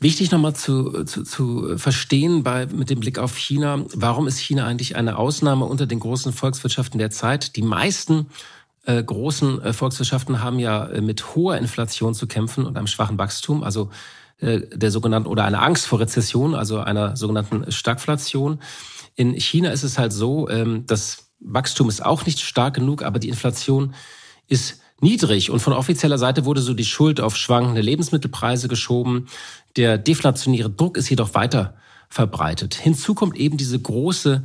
Wichtig 0.00 0.30
nochmal 0.30 0.54
zu, 0.54 1.04
zu, 1.04 1.24
zu 1.24 1.76
verstehen 1.76 2.44
bei, 2.44 2.66
mit 2.66 2.88
dem 2.88 3.00
Blick 3.00 3.18
auf 3.18 3.36
China, 3.36 3.84
warum 3.94 4.28
ist 4.28 4.38
China 4.38 4.64
eigentlich 4.64 4.94
eine 4.94 5.18
Ausnahme 5.18 5.64
unter 5.64 5.86
den 5.86 5.98
großen 5.98 6.32
Volkswirtschaften 6.32 6.98
der 6.98 7.10
Zeit? 7.10 7.56
Die 7.56 7.62
meisten 7.62 8.26
äh, 8.84 9.02
großen 9.02 9.60
äh, 9.60 9.72
Volkswirtschaften 9.72 10.40
haben 10.40 10.60
ja 10.60 10.86
äh, 10.86 11.00
mit 11.00 11.34
hoher 11.34 11.58
Inflation 11.58 12.14
zu 12.14 12.28
kämpfen 12.28 12.64
und 12.64 12.76
einem 12.76 12.86
schwachen 12.86 13.18
Wachstum, 13.18 13.64
also 13.64 13.90
äh, 14.38 14.60
der 14.72 14.92
sogenannten 14.92 15.28
oder 15.28 15.44
einer 15.44 15.62
Angst 15.62 15.86
vor 15.86 15.98
Rezession, 15.98 16.54
also 16.54 16.78
einer 16.78 17.16
sogenannten 17.16 17.70
Stagflation. 17.72 18.60
In 19.16 19.34
China 19.34 19.70
ist 19.70 19.82
es 19.82 19.98
halt 19.98 20.12
so, 20.12 20.48
ähm, 20.48 20.84
das 20.86 21.32
Wachstum 21.40 21.88
ist 21.88 22.04
auch 22.04 22.24
nicht 22.24 22.40
stark 22.40 22.74
genug, 22.74 23.02
aber 23.02 23.18
die 23.18 23.28
Inflation 23.28 23.94
ist 24.46 24.80
niedrig. 25.00 25.50
Und 25.50 25.60
von 25.60 25.72
offizieller 25.72 26.18
Seite 26.18 26.44
wurde 26.44 26.60
so 26.60 26.74
die 26.74 26.84
Schuld 26.84 27.20
auf 27.20 27.36
schwankende 27.36 27.80
Lebensmittelpreise 27.80 28.68
geschoben. 28.68 29.26
Der 29.76 29.98
deflationäre 29.98 30.70
Druck 30.70 30.96
ist 30.96 31.08
jedoch 31.10 31.34
weiter 31.34 31.74
verbreitet. 32.08 32.74
Hinzu 32.74 33.14
kommt 33.14 33.36
eben 33.36 33.56
diese 33.56 33.78
große 33.78 34.42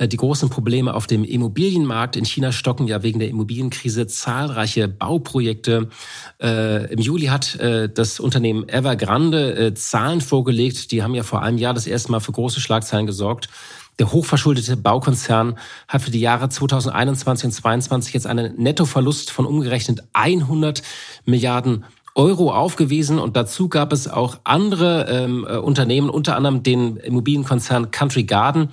äh, 0.00 0.08
die 0.08 0.16
großen 0.16 0.48
Probleme 0.48 0.94
auf 0.94 1.06
dem 1.06 1.24
Immobilienmarkt. 1.24 2.16
In 2.16 2.24
China 2.24 2.52
stocken 2.52 2.88
ja 2.88 3.02
wegen 3.02 3.18
der 3.18 3.28
Immobilienkrise 3.28 4.06
zahlreiche 4.06 4.88
Bauprojekte. 4.88 5.88
Äh, 6.40 6.92
Im 6.92 6.98
Juli 6.98 7.26
hat 7.26 7.56
äh, 7.56 7.88
das 7.88 8.18
Unternehmen 8.18 8.68
Evergrande 8.68 9.54
äh, 9.54 9.74
Zahlen 9.74 10.20
vorgelegt. 10.20 10.90
Die 10.90 11.02
haben 11.02 11.14
ja 11.14 11.22
vor 11.22 11.42
einem 11.42 11.58
Jahr 11.58 11.74
das 11.74 11.86
erste 11.86 12.10
Mal 12.10 12.20
für 12.20 12.32
große 12.32 12.60
Schlagzeilen 12.60 13.06
gesorgt. 13.06 13.48
Der 14.00 14.12
hochverschuldete 14.12 14.78
Baukonzern 14.78 15.58
hat 15.86 16.00
für 16.00 16.10
die 16.10 16.20
Jahre 16.20 16.48
2021 16.48 17.44
und 17.44 17.52
2022 17.52 18.14
jetzt 18.14 18.26
einen 18.26 18.56
Nettoverlust 18.56 19.30
von 19.30 19.44
umgerechnet 19.44 20.00
100 20.14 20.82
Milliarden 21.26 21.84
Euro 22.14 22.50
aufgewiesen 22.50 23.18
und 23.18 23.36
dazu 23.36 23.68
gab 23.68 23.92
es 23.92 24.08
auch 24.08 24.38
andere 24.44 25.06
ähm, 25.10 25.46
äh, 25.46 25.58
Unternehmen, 25.58 26.08
unter 26.08 26.34
anderem 26.34 26.62
den 26.62 26.96
Immobilienkonzern 26.96 27.90
Country 27.90 28.24
Garden. 28.24 28.70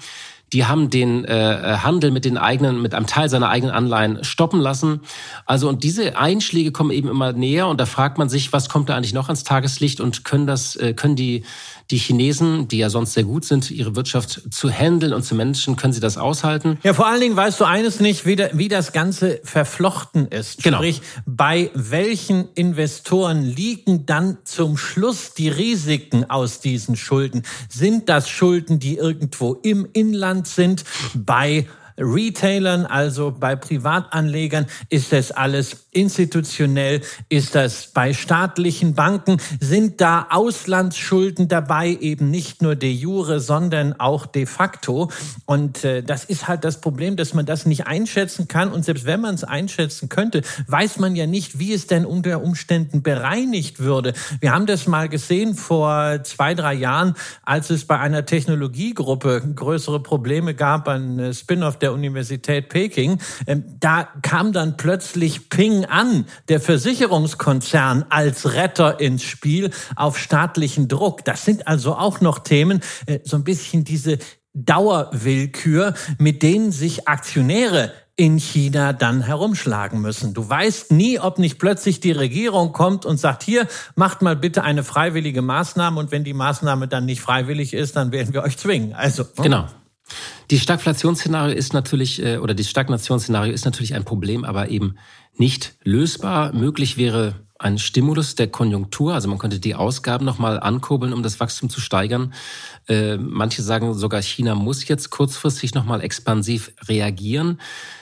Die 0.54 0.66
haben 0.66 0.90
den 0.90 1.26
äh, 1.26 1.78
Handel 1.84 2.12
mit 2.12 2.26
den 2.26 2.38
eigenen, 2.38 2.82
mit 2.82 2.94
einem 2.94 3.08
Teil 3.08 3.30
seiner 3.30 3.50
eigenen 3.50 3.74
Anleihen 3.74 4.24
stoppen 4.24 4.60
lassen. 4.60 5.02
Also 5.46 5.68
und 5.70 5.84
diese 5.84 6.18
Einschläge 6.18 6.72
kommen 6.72 6.92
eben 6.92 7.10
immer 7.10 7.34
näher 7.34 7.68
und 7.68 7.80
da 7.80 7.86
fragt 7.86 8.18
man 8.18 8.30
sich, 8.30 8.54
was 8.54 8.70
kommt 8.70 8.90
da 8.90 8.96
eigentlich 8.96 9.14
noch 9.14 9.28
ans 9.28 9.44
Tageslicht 9.44 10.00
und 10.00 10.24
können 10.24 10.48
das, 10.48 10.76
äh, 10.76 10.94
können 10.94 11.16
die 11.16 11.44
die 11.90 11.98
Chinesen, 11.98 12.68
die 12.68 12.80
ja 12.80 12.90
sonst 12.90 13.14
sehr 13.14 13.24
gut 13.24 13.46
sind, 13.46 13.72
ihre 13.72 13.96
Wirtschaft 13.96 14.42
zu 14.52 14.70
handeln 14.70 15.14
und 15.14 15.24
zu 15.24 15.36
managen, 15.36 15.78
können 15.78 15.94
sie 15.94 16.02
das 16.02 16.18
aushalten? 16.18 16.78
Ja, 16.84 16.94
vor 16.94 17.08
allen 17.08 17.22
Dingen 17.22 17.36
weißt 17.36 17.60
du 17.62 17.64
eines 17.64 18.02
nicht, 18.02 18.26
wie, 18.26 18.36
da, 18.36 18.50
wie 18.52 18.68
das 18.68 18.92
Ganze 18.92 19.40
verflochten 19.44 20.28
ist. 20.28 20.64
Genau. 20.64 20.78
Sprich, 20.78 21.02
bei 21.26 21.72
welchen 21.74 22.50
Investoren 22.56 23.42
liegen 23.42 24.06
dann 24.06 24.38
zum 24.44 24.76
Schluss 24.76 25.34
die 25.34 25.48
Risiken 25.48 26.30
aus 26.30 26.60
diesen 26.60 26.98
Schulden? 26.98 27.44
Sind 27.70 28.10
das 28.10 28.28
Schulden, 28.28 28.80
die 28.80 28.98
irgendwo 28.98 29.54
im 29.54 29.88
Inland 29.94 30.37
sind? 30.46 30.84
Bei 31.14 31.68
Retailern, 31.98 32.86
also 32.86 33.34
bei 33.38 33.56
Privatanlegern, 33.56 34.68
ist 34.90 35.12
das 35.12 35.32
alles 35.32 35.88
institutionell, 35.92 37.02
ist 37.30 37.56
das 37.56 37.88
bei 37.88 38.14
staatlichen 38.14 38.94
Banken, 38.94 39.38
sind 39.60 40.00
da 40.00 40.28
Auslandsschulden 40.30 41.48
dabei, 41.48 41.98
eben 42.00 42.30
nicht 42.30 42.62
nur 42.62 42.76
de 42.76 42.92
jure, 42.92 43.40
sondern 43.40 44.00
auch 44.00 44.26
de 44.28 44.46
facto. 44.46 45.10
Und 45.46 45.84
äh, 45.84 46.04
das 46.04 46.24
ist 46.24 46.48
halt 46.48 46.64
das 46.64 46.82
Problem, 46.82 47.16
dass 47.16 47.34
man 47.34 47.46
das 47.46 47.66
nicht 47.66 47.88
einschätzen 47.88 48.48
kann. 48.48 48.72
Und 48.72 48.86
selbst 48.86 49.06
wenn 49.06 49.22
man 49.22 49.36
es 49.36 49.44
einschätzen 49.44 50.10
könnte, 50.10 50.44
weiß 50.68 51.00
man 51.00 51.16
ja 51.16 51.26
nicht, 51.26 51.58
wie 51.58 51.74
es 51.74 51.88
denn 51.88 52.06
unter 52.06 52.44
Umständen 52.44 53.02
bereinigt 53.02 53.80
würde. 53.80 54.14
Wir 54.40 54.52
haben 54.52 54.68
das 54.68 54.86
mal 54.88 55.10
gesehen 55.10 55.56
vor 55.56 56.24
zwei, 56.24 56.54
drei 56.54 56.76
Jahren, 56.76 57.16
als 57.44 57.70
es 57.70 57.86
bei 57.86 58.00
einer 58.00 58.26
Technologiegruppe 58.26 59.42
größere 59.56 60.02
Probleme 60.02 60.54
gab, 60.54 60.88
ein 60.88 61.34
Spin-off 61.34 61.80
der 61.80 61.87
der 61.88 61.94
Universität 61.94 62.68
Peking. 62.68 63.20
Ähm, 63.46 63.64
da 63.80 64.10
kam 64.22 64.52
dann 64.52 64.76
plötzlich 64.76 65.50
Ping 65.50 65.86
an, 65.86 66.26
der 66.50 66.60
Versicherungskonzern 66.60 68.06
als 68.10 68.54
Retter 68.54 69.00
ins 69.00 69.24
Spiel 69.24 69.72
auf 69.96 70.18
staatlichen 70.18 70.90
Druck. 70.90 71.24
Das 71.24 71.46
sind 71.46 71.66
also 71.68 71.96
auch 71.96 72.20
noch 72.20 72.40
Themen, 72.40 72.82
äh, 73.06 73.20
so 73.24 73.38
ein 73.38 73.46
bisschen 73.46 73.86
diese 73.86 74.18
Dauerwillkür, 74.54 75.94
mit 76.18 76.44
denen 76.44 76.74
sich 76.74 77.08
Aktionäre 77.08 77.94
in 78.18 78.38
China 78.38 78.92
dann 78.92 79.22
herumschlagen 79.22 80.02
müssen. 80.02 80.34
Du 80.34 80.50
weißt 80.50 80.92
nie, 80.92 81.20
ob 81.20 81.38
nicht 81.38 81.60
plötzlich 81.60 82.00
die 82.00 82.12
Regierung 82.12 82.74
kommt 82.74 83.06
und 83.06 83.18
sagt, 83.18 83.44
hier, 83.44 83.68
macht 83.96 84.22
mal 84.24 84.36
bitte 84.36 84.64
eine 84.64 84.84
freiwillige 84.84 85.44
Maßnahme 85.44 86.00
und 86.00 86.12
wenn 86.12 86.24
die 86.24 86.34
Maßnahme 86.34 86.88
dann 86.88 87.06
nicht 87.06 87.22
freiwillig 87.22 87.74
ist, 87.74 87.96
dann 87.96 88.12
werden 88.12 88.34
wir 88.34 88.42
euch 88.44 88.58
zwingen. 88.58 88.94
Also. 88.94 89.24
Ne? 89.24 89.30
Genau. 89.44 89.68
Die 90.50 90.60
Stagflationsszenario 90.60 91.56
ist 91.56 91.74
natürlich, 91.74 92.24
äh, 92.24 92.38
oder 92.38 92.54
die 92.54 92.64
Stagnationsszenario 92.64 93.54
ist 93.54 93.66
natürlich 93.66 93.96
ein 93.96 94.06
Problem, 94.06 94.46
aber 94.46 94.70
eben 94.70 94.96
nicht 95.38 95.76
lösbar. 95.84 96.54
Möglich 96.54 96.98
wäre 96.98 97.36
ein 97.60 97.80
Stimulus 97.80 98.36
der 98.36 98.48
Konjunktur, 98.48 99.14
also 99.16 99.28
man 99.28 99.40
könnte 99.40 99.60
die 99.60 99.74
Ausgaben 99.74 100.26
nochmal 100.26 100.60
ankurbeln, 100.60 101.12
um 101.12 101.24
das 101.24 101.40
Wachstum 101.40 101.70
zu 101.70 101.82
steigern. 101.82 102.34
Äh, 102.88 103.18
manche 103.18 103.64
sagen 103.64 103.94
sogar, 103.96 104.22
China 104.22 104.54
muss 104.54 104.88
jetzt 104.88 105.10
kurzfristig 105.10 105.74
nochmal 105.74 106.02
expansiv 106.02 106.72
reagieren. 106.88 107.60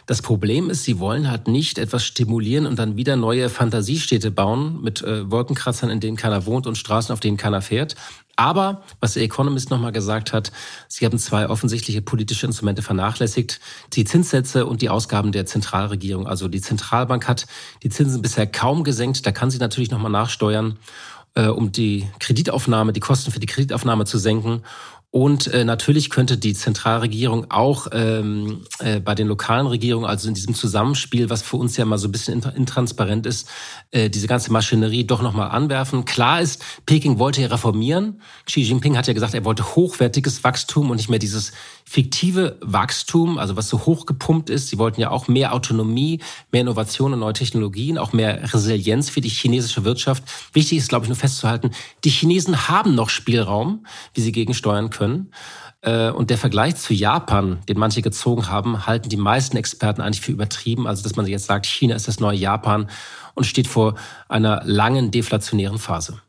Das 0.07 0.21
Problem 0.21 0.69
ist, 0.69 0.83
sie 0.83 0.99
wollen 0.99 1.31
halt 1.31 1.47
nicht 1.47 1.77
etwas 1.77 2.03
stimulieren 2.03 2.65
und 2.65 2.77
dann 2.77 2.97
wieder 2.97 3.15
neue 3.15 3.49
Fantasiestädte 3.49 4.29
bauen 4.29 4.81
mit 4.81 5.01
äh, 5.01 5.31
Wolkenkratzern, 5.31 5.89
in 5.89 6.01
denen 6.01 6.17
keiner 6.17 6.45
wohnt 6.45 6.67
und 6.67 6.77
Straßen, 6.77 7.13
auf 7.13 7.21
denen 7.21 7.37
keiner 7.37 7.61
fährt. 7.61 7.95
Aber, 8.35 8.83
was 8.99 9.13
der 9.13 9.23
Economist 9.23 9.69
nochmal 9.69 9.93
gesagt 9.93 10.33
hat, 10.33 10.51
sie 10.87 11.05
haben 11.05 11.17
zwei 11.17 11.49
offensichtliche 11.49 12.01
politische 12.01 12.45
Instrumente 12.45 12.81
vernachlässigt. 12.81 13.59
Die 13.93 14.03
Zinssätze 14.03 14.65
und 14.65 14.81
die 14.81 14.89
Ausgaben 14.89 15.31
der 15.31 15.45
Zentralregierung. 15.45 16.27
Also 16.27 16.47
die 16.47 16.61
Zentralbank 16.61 17.27
hat 17.27 17.47
die 17.83 17.89
Zinsen 17.89 18.21
bisher 18.21 18.47
kaum 18.47 18.83
gesenkt. 18.83 19.25
Da 19.25 19.31
kann 19.31 19.51
sie 19.51 19.57
natürlich 19.57 19.91
nochmal 19.91 20.11
nachsteuern, 20.11 20.77
äh, 21.35 21.47
um 21.47 21.71
die 21.71 22.09
Kreditaufnahme, 22.19 22.91
die 22.91 22.99
Kosten 22.99 23.31
für 23.31 23.39
die 23.39 23.47
Kreditaufnahme 23.47 24.05
zu 24.05 24.17
senken. 24.17 24.63
Und 25.15 25.47
äh, 25.47 25.63
natürlich 25.63 26.09
könnte 26.09 26.37
die 26.37 26.53
Zentralregierung 26.53 27.49
auch 27.49 27.87
ähm, 27.93 28.65
äh, 28.79 28.99
bei 28.99 29.15
den 29.15 29.27
lokalen 29.27 29.65
Regierungen, 29.65 30.05
also 30.05 30.27
in 30.27 30.33
diesem 30.33 30.53
Zusammenspiel, 30.53 31.29
was 31.29 31.41
für 31.41 31.55
uns 31.55 31.77
ja 31.77 31.85
mal 31.85 31.97
so 31.97 32.09
ein 32.09 32.11
bisschen 32.11 32.43
intransparent 32.43 33.25
ist, 33.25 33.47
äh, 33.91 34.09
diese 34.09 34.27
ganze 34.27 34.51
Maschinerie 34.51 35.07
doch 35.07 35.21
nochmal 35.21 35.51
anwerfen. 35.51 36.03
Klar 36.03 36.41
ist, 36.41 36.61
Peking 36.85 37.17
wollte 37.17 37.41
ja 37.41 37.47
reformieren. 37.47 38.19
Xi 38.45 38.63
Jinping 38.63 38.97
hat 38.97 39.07
ja 39.07 39.13
gesagt, 39.13 39.33
er 39.33 39.45
wollte 39.45 39.77
hochwertiges 39.77 40.43
Wachstum 40.43 40.89
und 40.89 40.97
nicht 40.97 41.09
mehr 41.09 41.17
dieses 41.17 41.53
fiktive 41.87 42.57
Wachstum, 42.61 43.37
also 43.37 43.55
was 43.55 43.69
so 43.69 43.85
hochgepumpt 43.85 44.49
ist. 44.49 44.69
Sie 44.69 44.77
wollten 44.77 44.99
ja 44.99 45.11
auch 45.11 45.27
mehr 45.27 45.53
Autonomie, 45.53 46.19
mehr 46.51 46.61
Innovation 46.61 47.13
und 47.13 47.19
neue 47.19 47.33
Technologien, 47.33 47.97
auch 47.97 48.11
mehr 48.11 48.53
Resilienz 48.53 49.09
für 49.09 49.21
die 49.21 49.29
chinesische 49.29 49.85
Wirtschaft. 49.85 50.23
Wichtig 50.53 50.79
ist, 50.79 50.89
glaube 50.89 51.05
ich, 51.05 51.09
nur 51.09 51.15
festzuhalten, 51.15 51.71
die 52.03 52.09
Chinesen 52.09 52.67
haben 52.67 52.95
noch 52.95 53.09
Spielraum, 53.09 53.85
wie 54.13 54.21
sie 54.21 54.31
gegensteuern 54.31 54.89
können. 54.89 55.31
Äh, 55.81 56.09
und 56.09 56.31
der 56.31 56.39
Vergleich 56.39 56.75
zu 56.75 56.93
Japan, 56.93 57.59
den 57.69 57.77
manche 57.77 58.01
gezogen 58.01 58.49
haben, 58.49 58.87
halten 58.87 59.09
die 59.09 59.17
meisten 59.17 59.55
Experten 59.55 60.01
eigentlich 60.01 60.21
für 60.21 60.31
übertrieben. 60.31 60.87
Also, 60.87 61.03
dass 61.03 61.15
man 61.15 61.27
jetzt 61.27 61.45
sagt, 61.45 61.67
China 61.67 61.95
ist 61.95 62.07
das 62.07 62.19
neue 62.19 62.37
Japan 62.37 62.89
und 63.35 63.45
steht 63.45 63.67
vor 63.67 63.95
einer 64.27 64.61
langen 64.65 65.11
deflationären 65.11 65.77
Phase. 65.77 66.19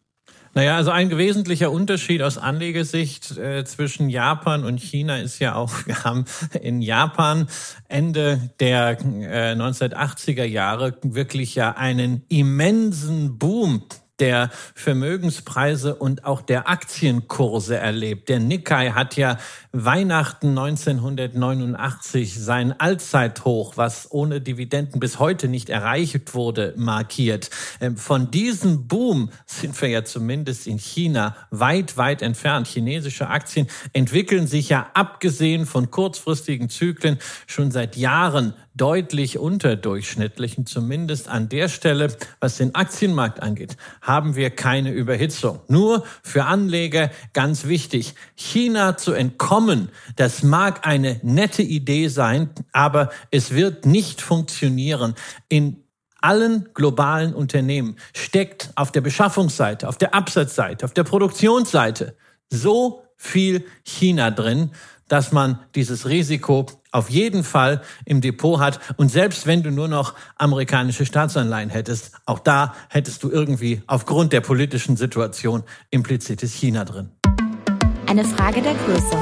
Naja, 0.57 0.77
also 0.77 0.91
ein 0.91 1.19
wesentlicher 1.19 1.71
Unterschied 1.71 2.23
aus 2.23 2.39
Anlegesicht 2.39 3.37
äh, 3.37 3.67
zwischen 3.67 4.09
Japan 4.09 4.65
und 4.65 4.81
China 4.81 5.19
ist 5.19 5.39
ja 5.39 5.55
auch, 5.55 5.71
wir 5.85 6.03
haben 6.03 6.25
in 6.63 6.81
Japan 6.81 7.47
Ende 7.89 8.41
der 8.59 8.93
äh, 8.93 9.53
1980er 9.53 10.45
Jahre 10.45 10.97
wirklich 11.03 11.57
ja 11.57 11.73
einen 11.73 12.25
immensen 12.31 13.39
Boom 13.39 13.83
der 14.19 14.51
Vermögenspreise 14.75 15.95
und 15.95 16.25
auch 16.25 16.41
der 16.41 16.69
Aktienkurse 16.69 17.77
erlebt. 17.77 18.29
Der 18.29 18.41
Nikkei 18.41 18.91
hat 18.91 19.17
ja 19.17 19.39
Weihnachten 19.73 20.49
1989 20.51 22.35
sein 22.35 22.79
Allzeithoch, 22.79 23.77
was 23.77 24.11
ohne 24.11 24.41
Dividenden 24.41 25.01
bis 25.01 25.19
heute 25.19 25.49
nicht 25.49 25.69
erreicht 25.69 26.35
wurde, 26.35 26.75
markiert. 26.77 27.51
Ähm, 27.81 27.97
von 27.97 28.31
diesem 28.31 28.89
Boom 28.89 29.31
sind 29.45 29.81
wir 29.81 29.89
ja 29.89 30.05
zumindest 30.05 30.67
in 30.67 30.79
China 30.79 31.37
weit, 31.51 31.97
weit 31.97 32.23
entfernt. 32.23 32.67
Chinesische 32.67 33.29
Aktien 33.29 33.67
entwickeln 33.93 34.47
sich 34.47 34.69
ja 34.71 34.91
abgesehen 34.95 35.67
von 35.67 35.91
kurzfristigen 35.91 36.69
Zyklen 36.69 37.19
schon 37.47 37.71
seit 37.71 37.97
Jahren 37.97 38.55
deutlich 38.77 39.39
unterdurchschnittlichen, 39.39 40.67
zumindest 40.67 41.29
an 41.29 41.49
der 41.49 41.69
Stelle, 41.69 42.15
was 42.41 42.59
den 42.59 42.75
Aktienmarkt 42.75 43.43
angeht, 43.43 43.77
haben 44.03 44.37
wir 44.37 44.51
keine 44.51 44.91
Überhitzung. 44.91 45.61
Nur 45.69 46.05
für 46.23 46.45
Anleger 46.45 47.11
ganz 47.33 47.67
wichtig, 47.67 48.15
China 48.35 48.97
zu 48.97 49.13
entkommen, 49.13 49.89
das 50.17 50.43
mag 50.43 50.87
eine 50.87 51.21
nette 51.23 51.63
Idee 51.63 52.09
sein, 52.09 52.51
aber 52.73 53.11
es 53.31 53.53
wird 53.53 53.87
nicht 53.87 54.21
funktionieren. 54.21 55.15
In 55.49 55.83
allen 56.21 56.69
globalen 56.75 57.35
Unternehmen 57.35 57.97
steckt 58.15 58.71
auf 58.75 58.93
der 58.93 59.01
Beschaffungsseite, 59.01 59.89
auf 59.89 59.99
der 59.99 60.15
Absatzseite, 60.15 60.85
auf 60.85 60.93
der 60.93 61.05
Produktionsseite 61.05 62.17
so 62.51 63.05
viel 63.17 63.65
China 63.85 64.31
drin, 64.31 64.73
dass 65.09 65.33
man 65.33 65.61
dieses 65.75 66.09
Risiko 66.09 66.67
auf 66.97 67.11
jeden 67.11 67.45
Fall 67.45 67.83
im 68.07 68.23
Depot 68.23 68.59
hat. 68.59 68.81
Und 68.97 69.11
selbst 69.11 69.47
wenn 69.47 69.63
du 69.63 69.71
nur 69.71 69.87
noch 69.87 70.15
amerikanische 70.37 71.05
Staatsanleihen 71.05 71.69
hättest, 71.69 72.13
auch 72.25 72.39
da 72.39 72.75
hättest 72.89 73.23
du 73.23 73.31
irgendwie 73.31 73.83
aufgrund 73.87 74.33
der 74.33 74.41
politischen 74.41 74.97
Situation 74.97 75.63
implizites 75.91 76.55
China 76.55 76.87
drin. 76.87 77.11
Eine 78.07 78.25
Frage 78.25 78.63
der 78.63 78.73
Größe. 78.75 79.17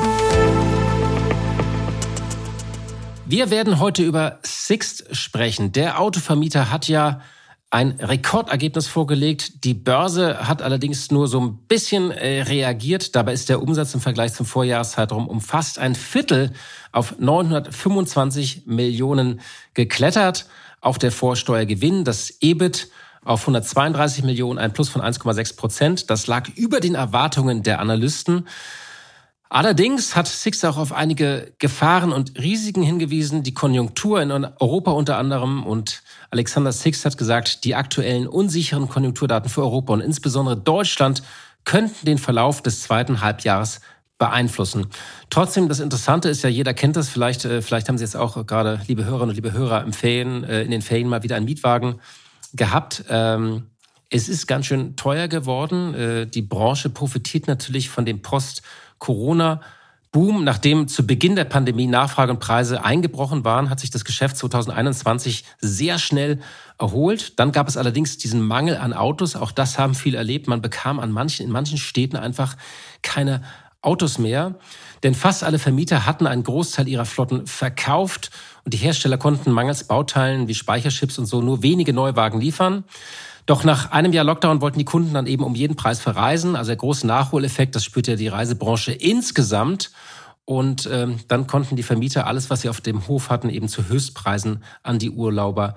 Wir 3.26 3.50
werden 3.50 3.80
heute 3.80 4.04
über 4.04 4.38
Sixt 4.44 5.16
sprechen. 5.16 5.72
Der 5.72 6.00
Autovermieter 6.00 6.70
hat 6.70 6.86
ja 6.86 7.22
ein 7.74 7.98
Rekordergebnis 7.98 8.86
vorgelegt. 8.86 9.64
Die 9.64 9.74
Börse 9.74 10.46
hat 10.46 10.62
allerdings 10.62 11.10
nur 11.10 11.26
so 11.26 11.40
ein 11.40 11.56
bisschen 11.66 12.12
äh, 12.12 12.42
reagiert. 12.42 13.16
Dabei 13.16 13.32
ist 13.32 13.48
der 13.48 13.60
Umsatz 13.60 13.92
im 13.94 14.00
Vergleich 14.00 14.32
zum 14.32 14.46
Vorjahreszeitraum 14.46 15.26
um 15.26 15.40
fast 15.40 15.80
ein 15.80 15.96
Viertel 15.96 16.52
auf 16.92 17.18
925 17.18 18.66
Millionen 18.66 19.40
geklettert. 19.74 20.46
Auch 20.80 20.98
der 20.98 21.10
Vorsteuergewinn, 21.10 22.04
das 22.04 22.34
EBIT 22.40 22.90
auf 23.24 23.40
132 23.40 24.22
Millionen, 24.22 24.60
ein 24.60 24.72
Plus 24.72 24.88
von 24.88 25.02
1,6 25.02 25.56
Prozent. 25.56 26.10
Das 26.10 26.28
lag 26.28 26.48
über 26.54 26.78
den 26.78 26.94
Erwartungen 26.94 27.64
der 27.64 27.80
Analysten. 27.80 28.46
Allerdings 29.48 30.14
hat 30.14 30.28
Six 30.28 30.64
auch 30.64 30.76
auf 30.76 30.92
einige 30.92 31.52
Gefahren 31.58 32.12
und 32.12 32.38
Risiken 32.38 32.84
hingewiesen, 32.84 33.42
die 33.42 33.54
Konjunktur 33.54 34.22
in 34.22 34.30
Europa 34.30 34.92
unter 34.92 35.18
anderem. 35.18 35.64
Und 35.64 36.04
Alexander 36.30 36.72
Six 36.72 37.04
hat 37.04 37.18
gesagt, 37.18 37.64
die 37.64 37.74
aktuellen 37.74 38.26
unsicheren 38.26 38.88
Konjunkturdaten 38.88 39.50
für 39.50 39.62
Europa 39.62 39.92
und 39.92 40.00
insbesondere 40.00 40.56
Deutschland 40.56 41.22
könnten 41.64 42.06
den 42.06 42.18
Verlauf 42.18 42.62
des 42.62 42.82
zweiten 42.82 43.20
Halbjahres 43.20 43.80
beeinflussen. 44.18 44.86
Trotzdem, 45.30 45.68
das 45.68 45.80
Interessante 45.80 46.28
ist 46.28 46.42
ja, 46.42 46.50
jeder 46.50 46.72
kennt 46.72 46.96
das, 46.96 47.08
vielleicht, 47.08 47.44
äh, 47.44 47.62
vielleicht 47.62 47.88
haben 47.88 47.98
Sie 47.98 48.04
jetzt 48.04 48.16
auch 48.16 48.46
gerade, 48.46 48.80
liebe 48.86 49.04
Hörerinnen 49.04 49.30
und 49.30 49.34
liebe 49.34 49.52
Hörer, 49.52 49.82
im 49.82 49.92
Ferien, 49.92 50.44
äh, 50.44 50.62
in 50.62 50.70
den 50.70 50.82
Ferien 50.82 51.08
mal 51.08 51.22
wieder 51.22 51.36
einen 51.36 51.46
Mietwagen 51.46 52.00
gehabt. 52.52 53.04
Ähm, 53.08 53.64
es 54.10 54.28
ist 54.28 54.46
ganz 54.46 54.66
schön 54.66 54.94
teuer 54.96 55.26
geworden. 55.26 55.94
Äh, 55.94 56.26
die 56.26 56.42
Branche 56.42 56.90
profitiert 56.90 57.48
natürlich 57.48 57.88
von 57.88 58.04
dem 58.04 58.22
Post- 58.22 58.62
Corona-Boom, 60.14 60.44
nachdem 60.44 60.86
zu 60.86 61.06
Beginn 61.06 61.34
der 61.34 61.44
Pandemie 61.44 61.88
Nachfrage 61.88 62.30
und 62.30 62.38
Preise 62.38 62.84
eingebrochen 62.84 63.44
waren, 63.44 63.68
hat 63.68 63.80
sich 63.80 63.90
das 63.90 64.04
Geschäft 64.04 64.36
2021 64.36 65.44
sehr 65.60 65.98
schnell 65.98 66.38
erholt. 66.78 67.38
Dann 67.40 67.50
gab 67.50 67.66
es 67.66 67.76
allerdings 67.76 68.16
diesen 68.16 68.40
Mangel 68.40 68.76
an 68.76 68.92
Autos. 68.92 69.34
Auch 69.34 69.50
das 69.50 69.76
haben 69.76 69.96
viele 69.96 70.16
erlebt. 70.16 70.46
Man 70.46 70.62
bekam 70.62 71.00
an 71.00 71.10
manchen, 71.10 71.44
in 71.44 71.50
manchen 71.52 71.78
Städten 71.78 72.16
einfach 72.16 72.56
keine 73.02 73.42
Autos 73.82 74.18
mehr. 74.18 74.54
Denn 75.02 75.14
fast 75.14 75.42
alle 75.42 75.58
Vermieter 75.58 76.06
hatten 76.06 76.28
einen 76.28 76.44
Großteil 76.44 76.86
ihrer 76.86 77.04
Flotten 77.04 77.46
verkauft 77.48 78.30
und 78.64 78.72
die 78.72 78.78
Hersteller 78.78 79.18
konnten 79.18 79.50
mangels 79.50 79.84
Bauteilen 79.84 80.46
wie 80.46 80.54
Speicherchips 80.54 81.18
und 81.18 81.26
so 81.26 81.42
nur 81.42 81.62
wenige 81.64 81.92
Neuwagen 81.92 82.40
liefern. 82.40 82.84
Doch 83.46 83.64
nach 83.64 83.90
einem 83.90 84.12
Jahr 84.12 84.24
Lockdown 84.24 84.60
wollten 84.60 84.78
die 84.78 84.84
Kunden 84.84 85.12
dann 85.12 85.26
eben 85.26 85.44
um 85.44 85.54
jeden 85.54 85.76
Preis 85.76 86.00
verreisen. 86.00 86.56
Also 86.56 86.68
der 86.68 86.76
große 86.76 87.06
Nachholeffekt, 87.06 87.74
das 87.74 87.84
spürt 87.84 88.06
ja 88.06 88.16
die 88.16 88.28
Reisebranche 88.28 88.92
insgesamt. 88.92 89.90
Und 90.46 90.88
ähm, 90.92 91.20
dann 91.28 91.46
konnten 91.46 91.76
die 91.76 91.82
Vermieter 91.82 92.26
alles, 92.26 92.50
was 92.50 92.62
sie 92.62 92.68
auf 92.68 92.80
dem 92.80 93.06
Hof 93.08 93.30
hatten, 93.30 93.48
eben 93.48 93.68
zu 93.68 93.88
Höchstpreisen 93.88 94.62
an 94.82 94.98
die 94.98 95.10
Urlauber 95.10 95.74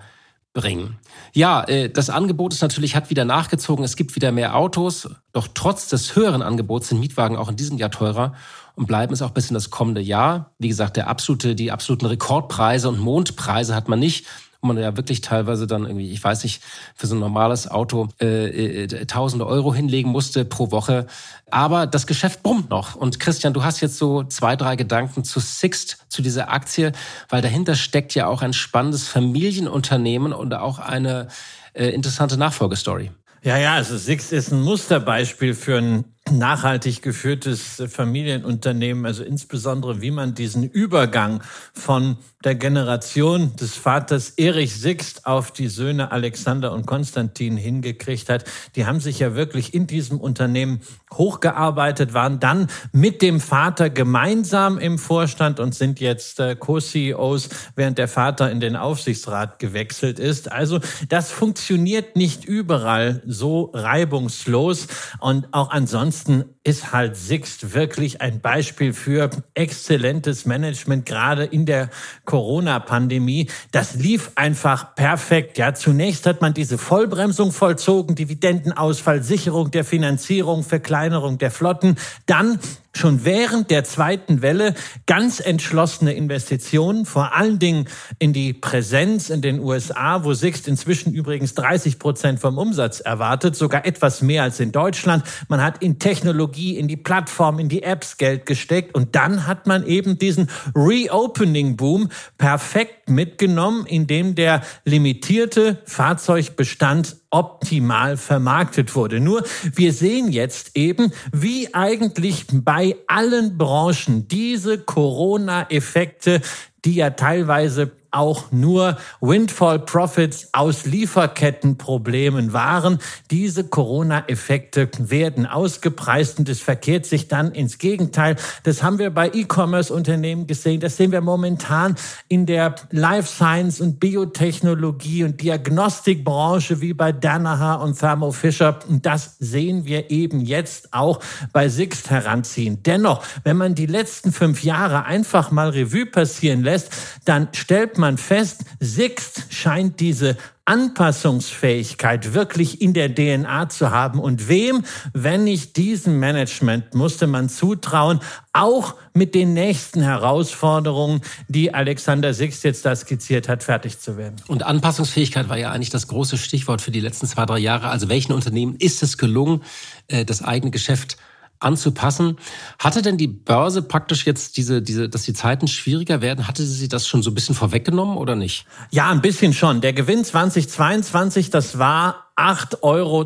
bringen. 0.53 0.97
Ja, 1.33 1.63
äh, 1.63 1.89
das 1.89 2.09
Angebot 2.09 2.53
ist 2.53 2.61
natürlich, 2.61 2.95
hat 2.95 3.09
wieder 3.09 3.25
nachgezogen. 3.25 3.85
Es 3.85 3.95
gibt 3.95 4.15
wieder 4.15 4.31
mehr 4.31 4.55
Autos. 4.55 5.07
Doch 5.31 5.47
trotz 5.53 5.87
des 5.87 6.15
höheren 6.15 6.41
Angebots 6.41 6.89
sind 6.89 6.99
Mietwagen 6.99 7.37
auch 7.37 7.49
in 7.49 7.55
diesem 7.55 7.77
Jahr 7.77 7.91
teurer 7.91 8.33
und 8.75 8.87
bleiben 8.87 9.13
es 9.13 9.21
auch 9.21 9.31
bis 9.31 9.49
in 9.49 9.53
das 9.53 9.69
kommende 9.69 10.01
Jahr. 10.01 10.51
Wie 10.57 10.67
gesagt, 10.67 10.97
der 10.97 11.07
absolute, 11.07 11.55
die 11.55 11.71
absoluten 11.71 12.07
Rekordpreise 12.07 12.89
und 12.89 12.99
Mondpreise 12.99 13.75
hat 13.75 13.87
man 13.87 13.99
nicht 13.99 14.25
man 14.67 14.77
ja 14.77 14.95
wirklich 14.97 15.21
teilweise 15.21 15.67
dann 15.67 15.83
irgendwie, 15.85 16.11
ich 16.11 16.23
weiß 16.23 16.43
nicht, 16.43 16.61
für 16.95 17.07
so 17.07 17.15
ein 17.15 17.19
normales 17.19 17.69
Auto 17.69 18.09
äh, 18.19 18.83
äh, 18.83 19.05
tausende 19.05 19.47
Euro 19.47 19.73
hinlegen 19.73 20.11
musste 20.11 20.45
pro 20.45 20.71
Woche. 20.71 21.07
Aber 21.49 21.87
das 21.87 22.07
Geschäft 22.07 22.43
brummt 22.43 22.69
noch. 22.69 22.95
Und 22.95 23.19
Christian, 23.19 23.53
du 23.53 23.63
hast 23.63 23.81
jetzt 23.81 23.97
so 23.97 24.23
zwei, 24.23 24.55
drei 24.55 24.75
Gedanken 24.75 25.23
zu 25.23 25.39
Sixt, 25.39 26.05
zu 26.09 26.21
dieser 26.21 26.51
Aktie, 26.51 26.91
weil 27.29 27.41
dahinter 27.41 27.75
steckt 27.75 28.13
ja 28.15 28.27
auch 28.27 28.41
ein 28.41 28.53
spannendes 28.53 29.07
Familienunternehmen 29.07 30.33
und 30.33 30.53
auch 30.53 30.79
eine 30.79 31.29
äh, 31.73 31.89
interessante 31.89 32.37
Nachfolgestory. 32.37 33.11
Ja, 33.43 33.57
ja, 33.57 33.75
also 33.75 33.97
Sixt 33.97 34.33
ist 34.33 34.51
ein 34.51 34.61
Musterbeispiel 34.61 35.53
für 35.53 35.77
ein 35.77 36.05
nachhaltig 36.31 37.01
geführtes 37.01 37.83
Familienunternehmen, 37.87 39.05
also 39.05 39.23
insbesondere 39.23 40.01
wie 40.01 40.11
man 40.11 40.35
diesen 40.35 40.63
Übergang 40.63 41.41
von 41.73 42.17
der 42.43 42.55
Generation 42.55 43.55
des 43.55 43.75
Vaters 43.75 44.31
Erich 44.31 44.75
Sixt 44.75 45.25
auf 45.25 45.51
die 45.51 45.67
Söhne 45.67 46.11
Alexander 46.11 46.71
und 46.71 46.85
Konstantin 46.85 47.57
hingekriegt 47.57 48.29
hat. 48.29 48.45
Die 48.75 48.85
haben 48.85 48.99
sich 48.99 49.19
ja 49.19 49.35
wirklich 49.35 49.73
in 49.73 49.87
diesem 49.87 50.19
Unternehmen 50.19 50.81
hochgearbeitet, 51.13 52.13
waren 52.13 52.39
dann 52.39 52.67
mit 52.91 53.21
dem 53.21 53.39
Vater 53.39 53.89
gemeinsam 53.89 54.77
im 54.77 54.97
Vorstand 54.97 55.59
und 55.59 55.73
sind 55.73 55.99
jetzt 55.99 56.39
äh, 56.39 56.55
Co-CEOs, 56.55 57.49
während 57.75 57.97
der 57.97 58.07
Vater 58.07 58.51
in 58.51 58.59
den 58.59 58.75
Aufsichtsrat 58.75 59.59
gewechselt 59.59 60.19
ist. 60.19 60.51
Also 60.51 60.79
das 61.07 61.31
funktioniert 61.31 62.15
nicht 62.15 62.45
überall 62.45 63.21
so 63.25 63.71
reibungslos 63.73 64.87
und 65.19 65.53
auch 65.53 65.71
ansonsten 65.71 66.45
ist 66.63 66.91
halt 66.91 67.15
Sixt 67.15 67.73
wirklich 67.73 68.21
ein 68.21 68.41
Beispiel 68.41 68.91
für 68.91 69.29
exzellentes 69.53 70.45
Management, 70.45 71.05
gerade 71.05 71.45
in 71.45 71.65
der 71.65 71.89
Corona-Pandemie. 72.25 73.49
Das 73.71 73.95
lief 73.95 74.31
einfach 74.35 74.93
perfekt. 74.95 75.57
Ja, 75.57 75.73
zunächst 75.73 76.25
hat 76.25 76.41
man 76.41 76.53
diese 76.53 76.77
Vollbremsung 76.77 77.53
vollzogen, 77.53 78.15
Dividendenausfall, 78.15 79.23
Sicherung 79.23 79.71
der 79.71 79.85
Finanzierung, 79.85 80.63
Verkleinerung 80.63 80.96
der 81.37 81.51
Flotten. 81.51 81.97
Dann 82.25 82.59
schon 82.97 83.25
während 83.25 83.71
der 83.71 83.83
zweiten 83.83 84.41
Welle 84.41 84.73
ganz 85.05 85.39
entschlossene 85.39 86.13
Investitionen, 86.13 87.05
vor 87.05 87.35
allen 87.35 87.59
Dingen 87.59 87.87
in 88.19 88.33
die 88.33 88.53
Präsenz 88.53 89.29
in 89.29 89.41
den 89.41 89.59
USA, 89.59 90.23
wo 90.23 90.33
Sixt 90.33 90.67
inzwischen 90.67 91.13
übrigens 91.13 91.53
30 91.53 91.99
Prozent 91.99 92.39
vom 92.39 92.57
Umsatz 92.57 92.99
erwartet, 92.99 93.55
sogar 93.55 93.85
etwas 93.85 94.21
mehr 94.21 94.43
als 94.43 94.59
in 94.59 94.71
Deutschland. 94.71 95.23
Man 95.47 95.63
hat 95.63 95.81
in 95.81 95.99
Technologie, 95.99 96.77
in 96.77 96.87
die 96.87 96.97
Plattform, 96.97 97.59
in 97.59 97.69
die 97.69 97.83
Apps 97.83 98.17
Geld 98.17 98.45
gesteckt 98.45 98.95
und 98.95 99.15
dann 99.15 99.47
hat 99.47 99.67
man 99.67 99.85
eben 99.85 100.17
diesen 100.17 100.49
Reopening-Boom 100.75 102.09
perfekt 102.37 103.09
mitgenommen, 103.09 103.85
indem 103.85 104.35
der 104.35 104.61
limitierte 104.85 105.81
Fahrzeugbestand 105.85 107.17
optimal 107.29 108.15
vermarktet 108.15 108.95
wurde. 108.95 109.19
Nur 109.19 109.43
wir 109.73 109.91
sehen 109.91 110.31
jetzt 110.31 110.77
eben, 110.77 111.11
wie 111.31 111.73
eigentlich 111.73 112.45
bei 112.51 112.86
allen 113.07 113.57
Branchen 113.57 114.27
diese 114.27 114.77
Corona-Effekte, 114.77 116.41
die 116.85 116.95
ja 116.95 117.11
teilweise 117.11 117.91
auch 118.11 118.51
nur 118.51 118.97
Windfall 119.21 119.79
Profits 119.79 120.49
aus 120.53 120.85
Lieferkettenproblemen 120.85 122.53
waren. 122.53 122.99
Diese 123.31 123.63
Corona-Effekte 123.63 124.89
werden 124.97 125.45
ausgepreist 125.45 126.39
und 126.39 126.49
es 126.49 126.61
verkehrt 126.61 127.05
sich 127.05 127.27
dann 127.27 127.51
ins 127.51 127.77
Gegenteil. 127.77 128.35
Das 128.63 128.83
haben 128.83 128.99
wir 128.99 129.09
bei 129.09 129.29
E-Commerce-Unternehmen 129.33 130.47
gesehen. 130.47 130.79
Das 130.79 130.97
sehen 130.97 131.11
wir 131.11 131.21
momentan 131.21 131.95
in 132.27 132.45
der 132.45 132.75
Life 132.91 133.27
Science 133.27 133.81
und 133.81 133.99
Biotechnologie 133.99 135.23
und 135.23 135.41
Diagnostikbranche 135.41 136.81
wie 136.81 136.93
bei 136.93 137.11
Danaher 137.11 137.81
und 137.81 137.99
Thermo 137.99 138.31
Fisher. 138.31 138.79
Und 138.87 139.05
das 139.05 139.35
sehen 139.39 139.85
wir 139.85 140.09
eben 140.09 140.41
jetzt 140.41 140.93
auch 140.93 141.19
bei 141.53 141.69
Sixt 141.69 142.09
heranziehen. 142.09 142.83
Dennoch, 142.83 143.23
wenn 143.43 143.57
man 143.57 143.75
die 143.75 143.85
letzten 143.85 144.31
fünf 144.31 144.63
Jahre 144.63 145.05
einfach 145.05 145.51
mal 145.51 145.69
Revue 145.69 146.05
passieren 146.05 146.63
lässt, 146.63 146.91
dann 147.25 147.49
stellt 147.53 147.96
man 147.97 148.17
fest, 148.17 148.65
Sixt 148.79 149.47
scheint 149.49 149.99
diese 149.99 150.37
Anpassungsfähigkeit 150.67 152.33
wirklich 152.33 152.81
in 152.81 152.93
der 152.93 153.13
DNA 153.13 153.69
zu 153.69 153.91
haben. 153.91 154.19
Und 154.19 154.49
wem, 154.49 154.83
wenn 155.13 155.45
nicht 155.45 155.77
diesem 155.77 156.19
Management, 156.19 156.93
musste 156.93 157.25
man 157.25 157.47
zutrauen, 157.47 158.19
auch 158.51 158.95
mit 159.13 159.33
den 159.33 159.53
nächsten 159.53 160.01
Herausforderungen, 160.01 161.21
die 161.47 161.73
Alexander 161.73 162.33
Sixt 162.33 162.65
jetzt 162.65 162.85
da 162.85 162.95
skizziert 162.95 163.47
hat, 163.47 163.63
fertig 163.63 163.99
zu 163.99 164.17
werden. 164.17 164.35
Und 164.47 164.63
Anpassungsfähigkeit 164.63 165.47
war 165.47 165.57
ja 165.57 165.71
eigentlich 165.71 165.89
das 165.89 166.07
große 166.07 166.37
Stichwort 166.37 166.81
für 166.81 166.91
die 166.91 166.99
letzten 166.99 167.27
zwei, 167.27 167.45
drei 167.45 167.59
Jahre. 167.59 167.87
Also 167.87 168.09
welchen 168.09 168.33
Unternehmen 168.33 168.75
ist 168.75 169.01
es 169.03 169.17
gelungen, 169.17 169.63
äh, 170.07 170.25
das 170.25 170.43
eigene 170.43 170.71
Geschäft 170.71 171.17
anzupassen. 171.59 172.37
Hatte 172.79 173.01
denn 173.01 173.17
die 173.17 173.27
Börse 173.27 173.81
praktisch 173.81 174.25
jetzt 174.25 174.57
diese, 174.57 174.81
diese, 174.81 175.09
dass 175.09 175.23
die 175.23 175.33
Zeiten 175.33 175.67
schwieriger 175.67 176.21
werden, 176.21 176.47
hatte 176.47 176.63
sie 176.63 176.87
das 176.87 177.07
schon 177.07 177.23
so 177.23 177.31
ein 177.31 177.35
bisschen 177.35 177.55
vorweggenommen 177.55 178.17
oder 178.17 178.35
nicht? 178.35 178.65
Ja, 178.91 179.09
ein 179.09 179.21
bisschen 179.21 179.53
schon. 179.53 179.81
Der 179.81 179.93
Gewinn 179.93 180.23
2022, 180.23 181.49
das 181.49 181.79
war 181.79 182.26
8,22 182.37 182.81
Euro 182.83 183.25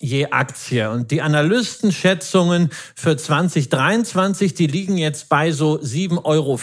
je 0.00 0.26
Aktie. 0.30 0.90
Und 0.90 1.12
die 1.12 1.22
Analystenschätzungen 1.22 2.70
für 2.96 3.16
2023, 3.16 4.52
die 4.54 4.66
liegen 4.66 4.98
jetzt 4.98 5.28
bei 5.28 5.52
so 5.52 5.78
7,50 5.78 6.24
Euro 6.24 6.58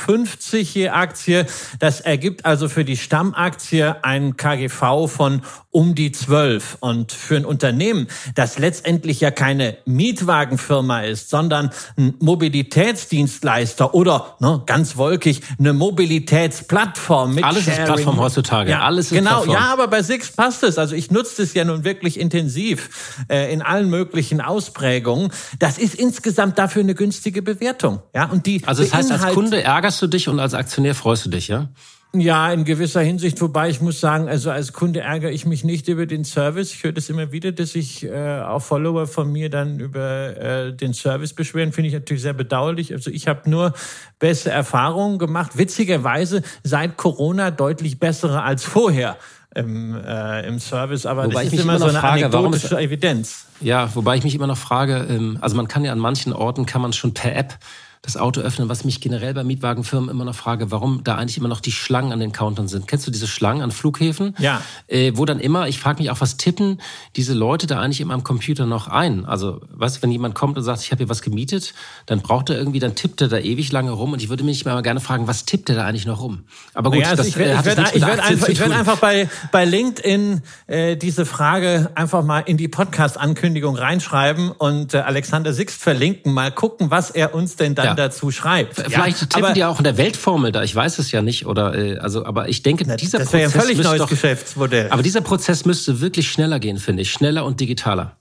je 0.74 0.90
Aktie. 0.90 1.46
Das 1.80 2.02
ergibt 2.02 2.46
also 2.46 2.68
für 2.68 2.84
die 2.84 2.98
Stammaktie 2.98 3.96
ein 4.04 4.36
KGV 4.36 5.08
von 5.08 5.42
um 5.76 5.94
die 5.94 6.12
12. 6.12 6.78
Und 6.80 7.12
für 7.12 7.36
ein 7.36 7.46
Unternehmen, 7.46 8.08
das 8.34 8.58
letztendlich 8.60 9.20
ja 9.20 9.30
keine 9.30 9.78
Mietwagenfirma 9.86 11.02
ist, 11.02 11.30
sondern 11.30 11.70
ein 11.98 12.14
Mobilitätsdienstleister 12.20 13.94
oder 13.94 14.38
ne, 14.40 14.64
ganz 14.66 14.96
wolkig 14.96 15.42
eine 15.60 15.74
Mobilitätsplattform 15.74 17.36
mit 17.36 17.44
Alles 17.44 17.66
Sharing. 17.66 17.80
ist 17.80 17.86
Plattform 17.86 18.20
heutzutage. 18.20 18.72
Ja, 18.72 18.82
Alles 18.82 19.08
ist 19.08 19.18
genau. 19.18 19.44
Plattform. 19.44 19.54
Ja, 19.54 19.74
aber 19.74 19.88
bei 19.90 20.02
Six 20.02 20.32
passt 20.32 20.64
es. 20.64 20.78
Also 20.78 20.96
ich 20.96 21.05
ich 21.06 21.12
nutze 21.12 21.44
es 21.44 21.54
ja 21.54 21.64
nun 21.64 21.84
wirklich 21.84 22.20
intensiv 22.20 23.24
äh, 23.30 23.54
in 23.54 23.62
allen 23.62 23.90
möglichen 23.90 24.42
Ausprägungen. 24.42 25.32
Das 25.60 25.78
ist 25.78 25.94
insgesamt 25.94 26.58
dafür 26.58 26.82
eine 26.82 26.96
günstige 26.96 27.44
Bewertung. 27.44 28.02
Ja, 28.16 28.26
und 28.26 28.48
die 28.48 28.64
also 28.66 28.84
das 28.84 28.94
heißt, 28.94 29.12
als 29.12 29.34
Kunde 29.34 29.62
ärgerst 29.62 30.02
du 30.02 30.08
dich 30.08 30.28
und 30.28 30.40
als 30.40 30.56
Aktionär 30.56 30.96
freust 30.96 31.26
du 31.26 31.30
dich, 31.30 31.48
ja? 31.48 31.70
Ja, 32.14 32.52
in 32.54 32.64
gewisser 32.64 33.02
Hinsicht, 33.02 33.42
wobei 33.42 33.70
ich 33.70 33.82
muss 33.82 34.00
sagen, 34.00 34.30
also 34.30 34.50
als 34.50 34.72
Kunde 34.72 35.02
ärgere 35.02 35.32
ich 35.32 35.46
mich 35.46 35.66
nicht 35.66 35.90
über 35.90 36.06
den 36.06 36.24
Service. 36.24 36.72
Ich 36.72 36.84
höre 36.84 36.94
das 36.94 37.10
immer 37.10 37.34
wieder, 37.34 37.52
dass 37.52 37.74
sich 37.74 38.06
äh, 38.06 38.40
auch 38.40 38.62
Follower 38.62 39.06
von 39.06 39.32
mir 39.32 39.50
dann 39.50 39.80
über 39.80 40.38
äh, 40.38 40.74
den 40.74 40.94
Service 40.94 41.34
beschweren. 41.34 41.74
Finde 41.74 41.90
ich 41.90 41.94
natürlich 41.94 42.24
sehr 42.24 42.34
bedauerlich. 42.34 42.94
Also 42.94 43.12
ich 43.12 43.28
habe 43.28 43.50
nur 43.50 43.74
bessere 44.18 44.54
Erfahrungen 44.54 45.20
gemacht. 45.20 45.58
Witzigerweise 45.58 46.42
seit 46.64 46.96
Corona 46.96 47.52
deutlich 47.52 48.00
bessere 48.00 48.44
als 48.44 48.64
vorher 48.64 49.18
im, 49.56 49.96
äh, 49.96 50.48
im 50.48 50.60
Service, 50.60 51.06
aber 51.06 51.26
wobei 51.26 51.46
das 51.46 51.54
ist 51.54 51.62
immer 51.62 51.80
so 51.80 51.86
eine 51.86 52.00
frage, 52.00 52.26
anekdotische 52.26 52.78
Evidenz. 52.78 53.46
Ja, 53.62 53.90
wobei 53.96 54.18
ich 54.18 54.24
mich 54.24 54.36
immer 54.36 54.48
noch 54.48 54.58
frage, 54.58 55.08
ähm, 55.10 55.38
also 55.42 55.56
man 55.56 55.68
kann 55.68 55.86
ja 55.86 55.92
an 55.92 56.00
manchen 56.00 56.34
Orten, 56.34 56.66
kann 56.66 56.82
man 56.82 56.94
schon 56.94 57.14
per 57.14 57.36
App 57.36 57.58
das 58.06 58.18
Auto 58.18 58.42
öffnen, 58.42 58.70
was 58.70 58.86
mich 58.86 59.02
generell 59.02 59.34
bei 59.34 59.44
Mietwagenfirmen 59.44 60.10
immer 60.12 60.26
noch 60.26 60.36
frage, 60.36 60.70
warum 60.70 61.04
da 61.04 61.16
eigentlich 61.16 61.38
immer 61.38 61.48
noch 61.48 61.60
die 61.60 61.72
Schlangen 61.72 62.12
an 62.12 62.20
den 62.20 62.32
Countern 62.32 62.68
sind. 62.68 62.88
Kennst 62.88 63.08
du 63.08 63.12
diese 63.12 63.26
Schlangen 63.26 63.64
an 63.64 63.72
Flughäfen? 63.72 64.36
Ja. 64.38 64.62
Äh, 64.88 65.14
wo 65.16 65.26
dann 65.26 65.40
immer, 65.40 65.68
ich 65.68 65.80
frage 65.80 66.04
mich 66.04 66.12
auch, 66.12 66.22
was 66.22 66.38
tippen 66.38 66.80
diese 67.16 67.34
Leute 67.34 67.66
da 67.66 67.80
eigentlich 67.80 68.02
immer 68.02 68.14
am 68.14 68.24
Computer 68.24 68.68
noch 68.68 68.88
ein? 68.88 69.26
Also, 69.26 69.62
weißt 69.72 69.98
du, 69.98 70.02
wenn 70.04 70.12
jemand 70.12 70.36
kommt 70.36 70.56
und 70.56 70.64
sagt, 70.64 70.82
ich 70.84 70.92
habe 70.92 71.00
hier 71.00 71.10
was 71.10 71.24
gemietet, 71.24 71.74
dann 72.06 72.22
braucht 72.22 72.52
er 72.52 72.58
irgendwie, 72.58 72.80
dann 72.80 72.94
tippt 72.94 73.22
er 73.22 73.28
da 73.28 73.40
ewig 73.40 73.72
lange 73.72 73.90
rum 73.90 74.14
und 74.14 74.22
ich 74.22 74.30
würde 74.30 74.44
mich 74.44 74.64
mal 74.66 74.80
gerne 74.84 75.00
fragen, 75.00 75.28
was 75.28 75.46
tippt 75.46 75.70
er 75.70 75.76
da 75.76 75.86
eigentlich 75.86 76.06
noch 76.06 76.22
rum? 76.22 76.44
Aber 76.76 76.92
gut, 76.92 77.00
ja, 77.00 77.10
also 77.10 77.24
das 77.24 77.28
ich 77.28 77.38
werde 77.38 77.54
äh, 77.54 77.66
werd, 77.66 78.02
werd 78.02 78.20
einfach, 78.20 78.50
ich 78.50 78.60
werd 78.60 78.72
einfach 78.72 78.98
bei, 78.98 79.28
bei 79.52 79.66
LinkedIn 79.66 80.44
äh, 80.68 80.96
diese 80.96 81.26
Frage 81.26 81.90
einfach 81.96 82.24
mal 82.24 82.42
in 82.42 82.58
die 82.58 82.68
Podcast-Ankündigung 82.68 83.76
reinschreiben 83.76 84.52
und 84.52 84.94
äh, 84.94 85.00
Alexander 85.00 85.54
Sixt 85.54 85.82
verlinken, 85.82 86.34
mal 86.34 86.52
gucken, 86.52 86.92
was 86.92 87.10
er 87.10 87.34
uns 87.34 87.56
denn 87.56 87.74
dann 87.74 87.86
ja. 87.86 87.95
Dazu 87.96 88.32
schreibt. 88.32 88.76
Vielleicht 88.76 89.22
ja, 89.22 89.28
tippen 89.28 89.46
aber, 89.46 89.54
die 89.54 89.64
auch 89.64 89.78
in 89.80 89.84
der 89.84 89.98
Weltformel 89.98 90.52
da, 90.52 90.64
ich 90.64 90.76
weiß 90.76 91.00
es 91.00 91.12
ja 91.12 91.22
nicht. 91.22 91.46
Oder 91.46 91.76
äh, 91.76 91.98
also, 91.98 92.26
aber 92.26 92.50
ich 92.50 92.64
denke, 92.64 92.86
na, 92.88 92.96
dieser 92.96 93.20
das 93.20 93.30
Prozess. 93.30 93.54
Das 93.54 93.56
ein 93.56 93.62
völlig 93.62 93.84
neues 93.84 94.00
doch, 94.00 94.10
Geschäftsmodell. 94.10 94.90
Aber 94.90 95.04
dieser 95.04 95.22
Prozess 95.22 95.66
müsste 95.66 96.02
wirklich 96.02 96.30
schneller 96.30 96.60
gehen, 96.60 96.78
finde 96.78 97.02
ich. 97.02 97.12
Schneller 97.12 97.46
und 97.46 97.60
digitaler. 97.60 98.18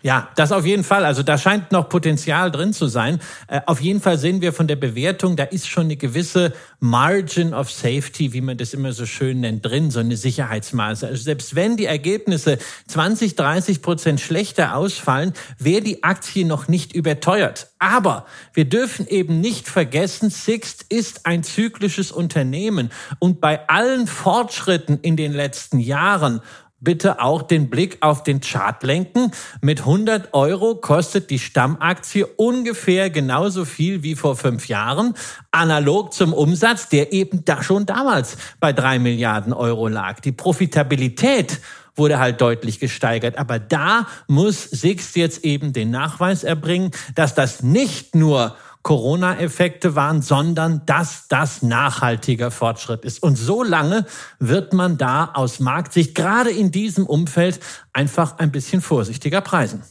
Ja, 0.00 0.28
das 0.36 0.52
auf 0.52 0.64
jeden 0.64 0.84
Fall. 0.84 1.04
Also 1.04 1.24
da 1.24 1.36
scheint 1.36 1.72
noch 1.72 1.88
Potenzial 1.88 2.52
drin 2.52 2.72
zu 2.72 2.86
sein. 2.86 3.18
Äh, 3.48 3.62
auf 3.66 3.80
jeden 3.80 4.00
Fall 4.00 4.16
sehen 4.16 4.40
wir 4.40 4.52
von 4.52 4.68
der 4.68 4.76
Bewertung, 4.76 5.34
da 5.34 5.42
ist 5.42 5.68
schon 5.68 5.84
eine 5.84 5.96
gewisse 5.96 6.52
Margin 6.78 7.52
of 7.52 7.68
Safety, 7.68 8.32
wie 8.32 8.40
man 8.40 8.56
das 8.56 8.74
immer 8.74 8.92
so 8.92 9.06
schön 9.06 9.40
nennt, 9.40 9.66
drin, 9.66 9.90
so 9.90 9.98
eine 9.98 10.16
Sicherheitsmaße. 10.16 11.08
Also 11.08 11.20
selbst 11.20 11.56
wenn 11.56 11.76
die 11.76 11.86
Ergebnisse 11.86 12.58
20, 12.86 13.34
30 13.34 13.82
Prozent 13.82 14.20
schlechter 14.20 14.76
ausfallen, 14.76 15.32
wäre 15.58 15.82
die 15.82 16.04
Aktie 16.04 16.46
noch 16.46 16.68
nicht 16.68 16.92
überteuert. 16.92 17.66
Aber 17.80 18.26
wir 18.54 18.66
dürfen 18.66 19.08
eben 19.08 19.40
nicht 19.40 19.68
vergessen, 19.68 20.30
Sixt 20.30 20.86
ist 20.88 21.26
ein 21.26 21.42
zyklisches 21.42 22.12
Unternehmen 22.12 22.90
und 23.18 23.40
bei 23.40 23.68
allen 23.68 24.06
Fortschritten 24.06 25.00
in 25.02 25.16
den 25.16 25.32
letzten 25.32 25.80
Jahren 25.80 26.40
bitte 26.80 27.20
auch 27.20 27.42
den 27.42 27.70
Blick 27.70 27.98
auf 28.00 28.22
den 28.22 28.40
Chart 28.40 28.82
lenken. 28.82 29.32
Mit 29.60 29.80
100 29.80 30.34
Euro 30.34 30.76
kostet 30.76 31.30
die 31.30 31.38
Stammaktie 31.38 32.24
ungefähr 32.24 33.10
genauso 33.10 33.64
viel 33.64 34.02
wie 34.02 34.14
vor 34.14 34.36
fünf 34.36 34.68
Jahren, 34.68 35.14
analog 35.50 36.12
zum 36.12 36.32
Umsatz, 36.32 36.88
der 36.88 37.12
eben 37.12 37.44
da 37.44 37.62
schon 37.62 37.86
damals 37.86 38.36
bei 38.60 38.72
drei 38.72 38.98
Milliarden 38.98 39.52
Euro 39.52 39.88
lag. 39.88 40.20
Die 40.20 40.32
Profitabilität 40.32 41.60
wurde 41.98 42.18
halt 42.18 42.40
deutlich 42.40 42.78
gesteigert. 42.78 43.36
Aber 43.36 43.58
da 43.58 44.06
muss 44.28 44.62
Sixt 44.62 45.16
jetzt 45.16 45.44
eben 45.44 45.72
den 45.72 45.90
Nachweis 45.90 46.44
erbringen, 46.44 46.92
dass 47.14 47.34
das 47.34 47.62
nicht 47.62 48.14
nur 48.14 48.56
Corona-Effekte 48.88 49.96
waren, 49.96 50.22
sondern 50.22 50.80
dass 50.86 51.28
das 51.28 51.60
nachhaltiger 51.60 52.50
Fortschritt 52.50 53.04
ist. 53.04 53.22
Und 53.22 53.36
so 53.36 53.62
lange 53.62 54.06
wird 54.38 54.72
man 54.72 54.96
da 54.96 55.30
aus 55.34 55.60
Marktsicht 55.60 56.14
gerade 56.14 56.48
in 56.48 56.70
diesem 56.70 57.04
Umfeld 57.04 57.60
einfach 57.92 58.38
ein 58.38 58.50
bisschen 58.50 58.80
vorsichtiger 58.80 59.42
preisen. 59.42 59.82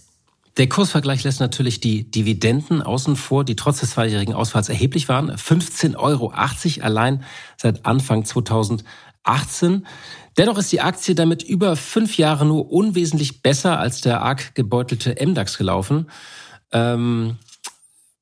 Der 0.58 0.68
Kursvergleich 0.68 1.24
lässt 1.24 1.40
natürlich 1.40 1.80
die 1.80 2.10
Dividenden 2.10 2.82
außen 2.82 3.18
vor, 3.18 3.44
die 3.44 3.56
trotz 3.56 3.82
des 3.82 3.92
zweijährigen 3.92 4.34
Ausfalls 4.34 4.68
erheblich 4.68 5.08
waren. 5.08 5.30
15,80 5.30 5.96
Euro 5.96 6.34
allein 6.82 7.24
seit 7.56 7.86
Anfang 7.86 8.26
2018. 8.26 9.86
Dennoch 10.38 10.58
ist 10.58 10.72
die 10.72 10.82
Aktie 10.82 11.14
damit 11.14 11.44
über 11.44 11.76
fünf 11.76 12.18
Jahre 12.18 12.48
nur 12.48 12.72
unwesentlich 12.72 13.44
besser 13.44 13.78
als 13.78 14.02
der 14.02 14.24
arg 14.24 14.56
gebeutelte 14.56 15.24
MDAX 15.24 15.60
gelaufen. 15.60 16.10
Ähm, 16.72 17.38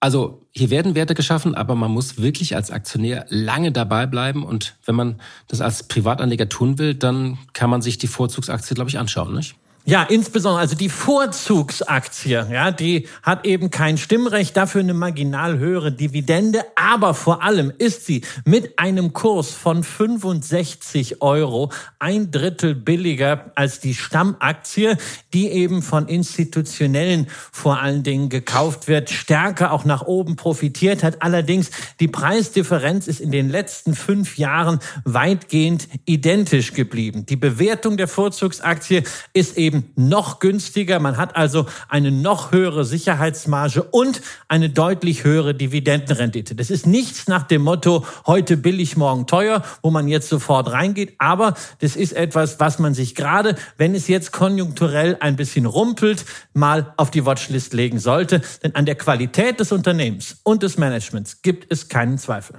also 0.06 0.46
hier 0.52 0.70
werden 0.70 0.94
Werte 0.94 1.16
geschaffen, 1.16 1.56
aber 1.56 1.74
man 1.74 1.90
muss 1.90 2.20
wirklich 2.20 2.56
als 2.56 2.70
Aktionär 2.70 3.26
lange 3.30 3.72
dabei 3.72 4.06
bleiben. 4.06 4.44
Und 4.46 4.76
wenn 4.86 4.94
man 4.94 5.20
das 5.48 5.62
als 5.62 5.88
Privatanleger 5.88 6.48
tun 6.48 6.78
will, 6.78 6.94
dann 6.94 7.40
kann 7.54 7.72
man 7.72 7.82
sich 7.82 7.98
die 7.98 8.06
Vorzugsaktie, 8.06 8.76
glaube 8.76 8.92
ich, 8.92 9.00
anschauen, 9.00 9.34
nicht? 9.34 9.56
Ja, 9.88 10.02
insbesondere, 10.02 10.62
also 10.62 10.76
die 10.76 10.90
Vorzugsaktie, 10.90 12.44
ja, 12.52 12.72
die 12.72 13.08
hat 13.22 13.46
eben 13.46 13.70
kein 13.70 14.00
Stimmrecht, 14.00 14.58
dafür 14.58 14.82
eine 14.82 14.96
marginal 14.96 15.60
höhere 15.60 15.92
Dividende, 15.92 16.64
aber 16.76 17.14
vor 17.14 17.44
allem 17.44 17.72
ist 17.78 18.08
sie 18.08 18.24
mit 18.46 18.80
einem 18.80 19.14
Kurs 19.14 19.52
von 19.52 19.84
65 19.84 21.22
Euro 21.22 21.72
ein 22.00 22.32
Drittel 22.32 22.74
billiger 22.74 23.52
als 23.54 23.80
die 23.80 23.94
Stammaktie, 23.94 24.98
die 25.36 25.52
eben 25.52 25.84
von 25.84 26.08
Institutionellen 26.08 27.28
vor 27.52 27.80
allen 27.80 28.02
Dingen 28.02 28.30
gekauft 28.30 28.88
wird, 28.88 29.12
stärker 29.12 29.72
auch 29.72 29.86
nach 29.86 30.02
oben 30.02 30.36
profitiert 30.36 31.04
hat. 31.04 31.22
Allerdings 31.22 31.70
die 32.00 32.08
Preisdifferenz 32.08 33.06
ist 33.06 33.22
in 33.22 33.30
den 33.30 33.50
letzten 33.50 33.94
fünf 33.94 34.40
Jahren 34.40 34.80
weitgehend 35.04 35.88
identisch 36.06 36.74
geblieben. 36.74 37.28
Die 37.28 37.36
Bewertung 37.36 37.98
der 37.98 38.08
Vorzugsaktie 38.08 39.04
ist 39.34 39.60
eben 39.60 39.75
eben 39.76 39.92
noch 39.96 40.40
günstiger. 40.40 41.00
Man 41.00 41.18
hat 41.18 41.36
also 41.36 41.66
eine 41.90 42.12
noch 42.12 42.52
höhere 42.52 42.86
Sicherheitsmarge 42.86 43.84
und 43.84 44.22
eine 44.48 44.70
deutlich 44.70 45.24
höhere 45.24 45.54
Dividendenrendite. 45.54 46.56
Das 46.56 46.70
ist 46.70 46.86
nichts 46.86 47.28
nach 47.28 47.44
dem 47.44 47.64
Motto, 47.64 48.06
heute 48.26 48.58
billig, 48.58 48.98
morgen 48.98 49.28
teuer, 49.28 49.64
wo 49.82 49.92
man 49.92 50.08
jetzt 50.08 50.30
sofort 50.30 50.72
reingeht. 50.72 51.16
Aber 51.18 51.56
das 51.80 51.96
ist 51.96 52.14
etwas, 52.14 52.60
was 52.60 52.80
man 52.80 52.94
sich 52.94 53.16
gerade, 53.16 53.56
wenn 53.78 53.96
es 53.96 54.08
jetzt 54.08 54.32
konjunkturell 54.32 55.18
ein 55.20 55.36
bisschen 55.36 55.66
rumpelt, 55.66 56.26
mal 56.54 56.94
auf 56.98 57.12
die 57.12 57.26
Watchlist 57.26 57.74
legen 57.74 58.00
sollte. 58.00 58.42
Denn 58.64 58.76
an 58.76 58.86
der 58.86 58.96
Qualität 58.96 59.60
des 59.60 59.72
Unternehmens 59.72 60.38
und 60.44 60.64
des 60.64 60.78
Managements 60.78 61.42
gibt 61.42 61.72
es 61.72 61.90
keinen 61.90 62.18
Zweifel. 62.18 62.58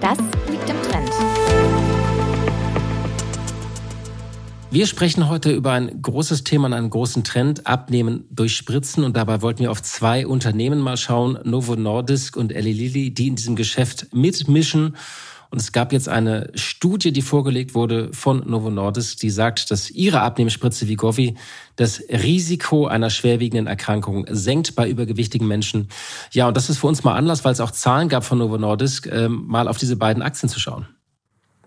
Das 0.00 0.18
Wir 4.70 4.86
sprechen 4.86 5.28
heute 5.28 5.52
über 5.52 5.72
ein 5.72 6.02
großes 6.02 6.44
Thema 6.44 6.66
und 6.66 6.72
einen 6.74 6.90
großen 6.90 7.24
Trend, 7.24 7.66
Abnehmen 7.66 8.24
durch 8.30 8.56
Spritzen. 8.56 9.04
Und 9.04 9.16
dabei 9.16 9.40
wollten 9.40 9.60
wir 9.60 9.70
auf 9.70 9.82
zwei 9.82 10.26
Unternehmen 10.26 10.80
mal 10.80 10.96
schauen, 10.96 11.38
Novo 11.44 11.76
Nordisk 11.76 12.36
und 12.36 12.52
Eli 12.52 12.72
Lilly, 12.72 13.14
die 13.14 13.28
in 13.28 13.36
diesem 13.36 13.56
Geschäft 13.56 14.08
mitmischen. 14.12 14.96
Und 15.50 15.60
es 15.60 15.72
gab 15.72 15.92
jetzt 15.92 16.08
eine 16.08 16.50
Studie, 16.54 17.12
die 17.12 17.22
vorgelegt 17.22 17.74
wurde 17.74 18.12
von 18.12 18.42
Novo 18.50 18.70
Nordisk, 18.70 19.20
die 19.20 19.30
sagt, 19.30 19.70
dass 19.70 19.90
ihre 19.90 20.20
Abnehmspritze 20.20 20.88
Vigovi 20.88 21.36
das 21.76 22.02
Risiko 22.10 22.86
einer 22.86 23.10
schwerwiegenden 23.10 23.68
Erkrankung 23.68 24.26
senkt 24.28 24.74
bei 24.74 24.90
übergewichtigen 24.90 25.46
Menschen. 25.46 25.88
Ja, 26.32 26.48
und 26.48 26.56
das 26.56 26.68
ist 26.68 26.78
für 26.78 26.88
uns 26.88 27.04
mal 27.04 27.14
Anlass, 27.14 27.44
weil 27.44 27.52
es 27.52 27.60
auch 27.60 27.70
Zahlen 27.70 28.08
gab 28.08 28.24
von 28.24 28.38
Novo 28.38 28.58
Nordisk, 28.58 29.06
ähm, 29.06 29.44
mal 29.46 29.68
auf 29.68 29.78
diese 29.78 29.96
beiden 29.96 30.22
Aktien 30.22 30.48
zu 30.48 30.58
schauen. 30.58 30.86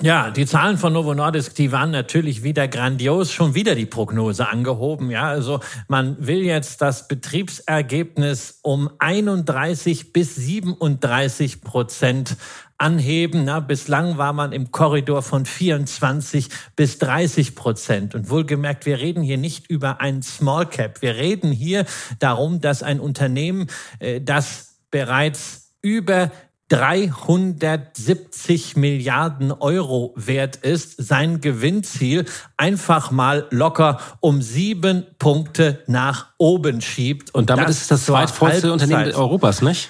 Ja, 0.01 0.31
die 0.31 0.45
Zahlen 0.45 0.77
von 0.77 0.93
Novo 0.93 1.13
Nordisk, 1.13 1.55
die 1.55 1.73
waren 1.73 1.91
natürlich 1.91 2.41
wieder 2.41 2.69
grandios, 2.69 3.33
schon 3.33 3.53
wieder 3.53 3.75
die 3.75 3.85
Prognose 3.85 4.47
angehoben. 4.47 5.11
Ja, 5.11 5.27
also 5.27 5.59
man 5.89 6.15
will 6.25 6.41
jetzt 6.41 6.81
das 6.81 7.09
Betriebsergebnis 7.09 8.59
um 8.61 8.89
31 8.99 10.13
bis 10.13 10.35
37 10.35 11.59
Prozent 11.59 12.37
anheben. 12.77 13.43
Na, 13.43 13.59
bislang 13.59 14.17
war 14.17 14.31
man 14.31 14.53
im 14.53 14.71
Korridor 14.71 15.21
von 15.21 15.45
24 15.45 16.47
bis 16.77 16.97
30 16.99 17.55
Prozent. 17.55 18.15
Und 18.15 18.29
wohlgemerkt, 18.29 18.85
wir 18.85 18.99
reden 18.99 19.21
hier 19.21 19.37
nicht 19.37 19.69
über 19.69 19.99
ein 19.99 20.21
Small 20.21 20.65
Cap. 20.65 21.01
Wir 21.01 21.15
reden 21.15 21.51
hier 21.51 21.83
darum, 22.19 22.61
dass 22.61 22.83
ein 22.83 23.01
Unternehmen, 23.01 23.67
äh, 23.99 24.21
das 24.21 24.77
bereits 24.91 25.73
über 25.81 26.31
370 26.69 28.77
Milliarden 28.77 29.51
Euro 29.51 30.13
wert 30.15 30.55
ist, 30.57 30.95
sein 30.97 31.41
Gewinnziel 31.41 32.25
einfach 32.57 33.11
mal 33.11 33.47
locker 33.49 33.99
um 34.19 34.41
sieben 34.41 35.05
Punkte 35.17 35.83
nach 35.87 36.27
oben 36.37 36.81
schiebt. 36.81 37.33
Und, 37.33 37.41
Und 37.41 37.49
damit 37.49 37.69
ist 37.69 37.81
es 37.81 37.87
das 37.87 38.05
zweitvollste 38.05 38.71
Unternehmen 38.71 39.13
Europas, 39.13 39.61
nicht? 39.61 39.89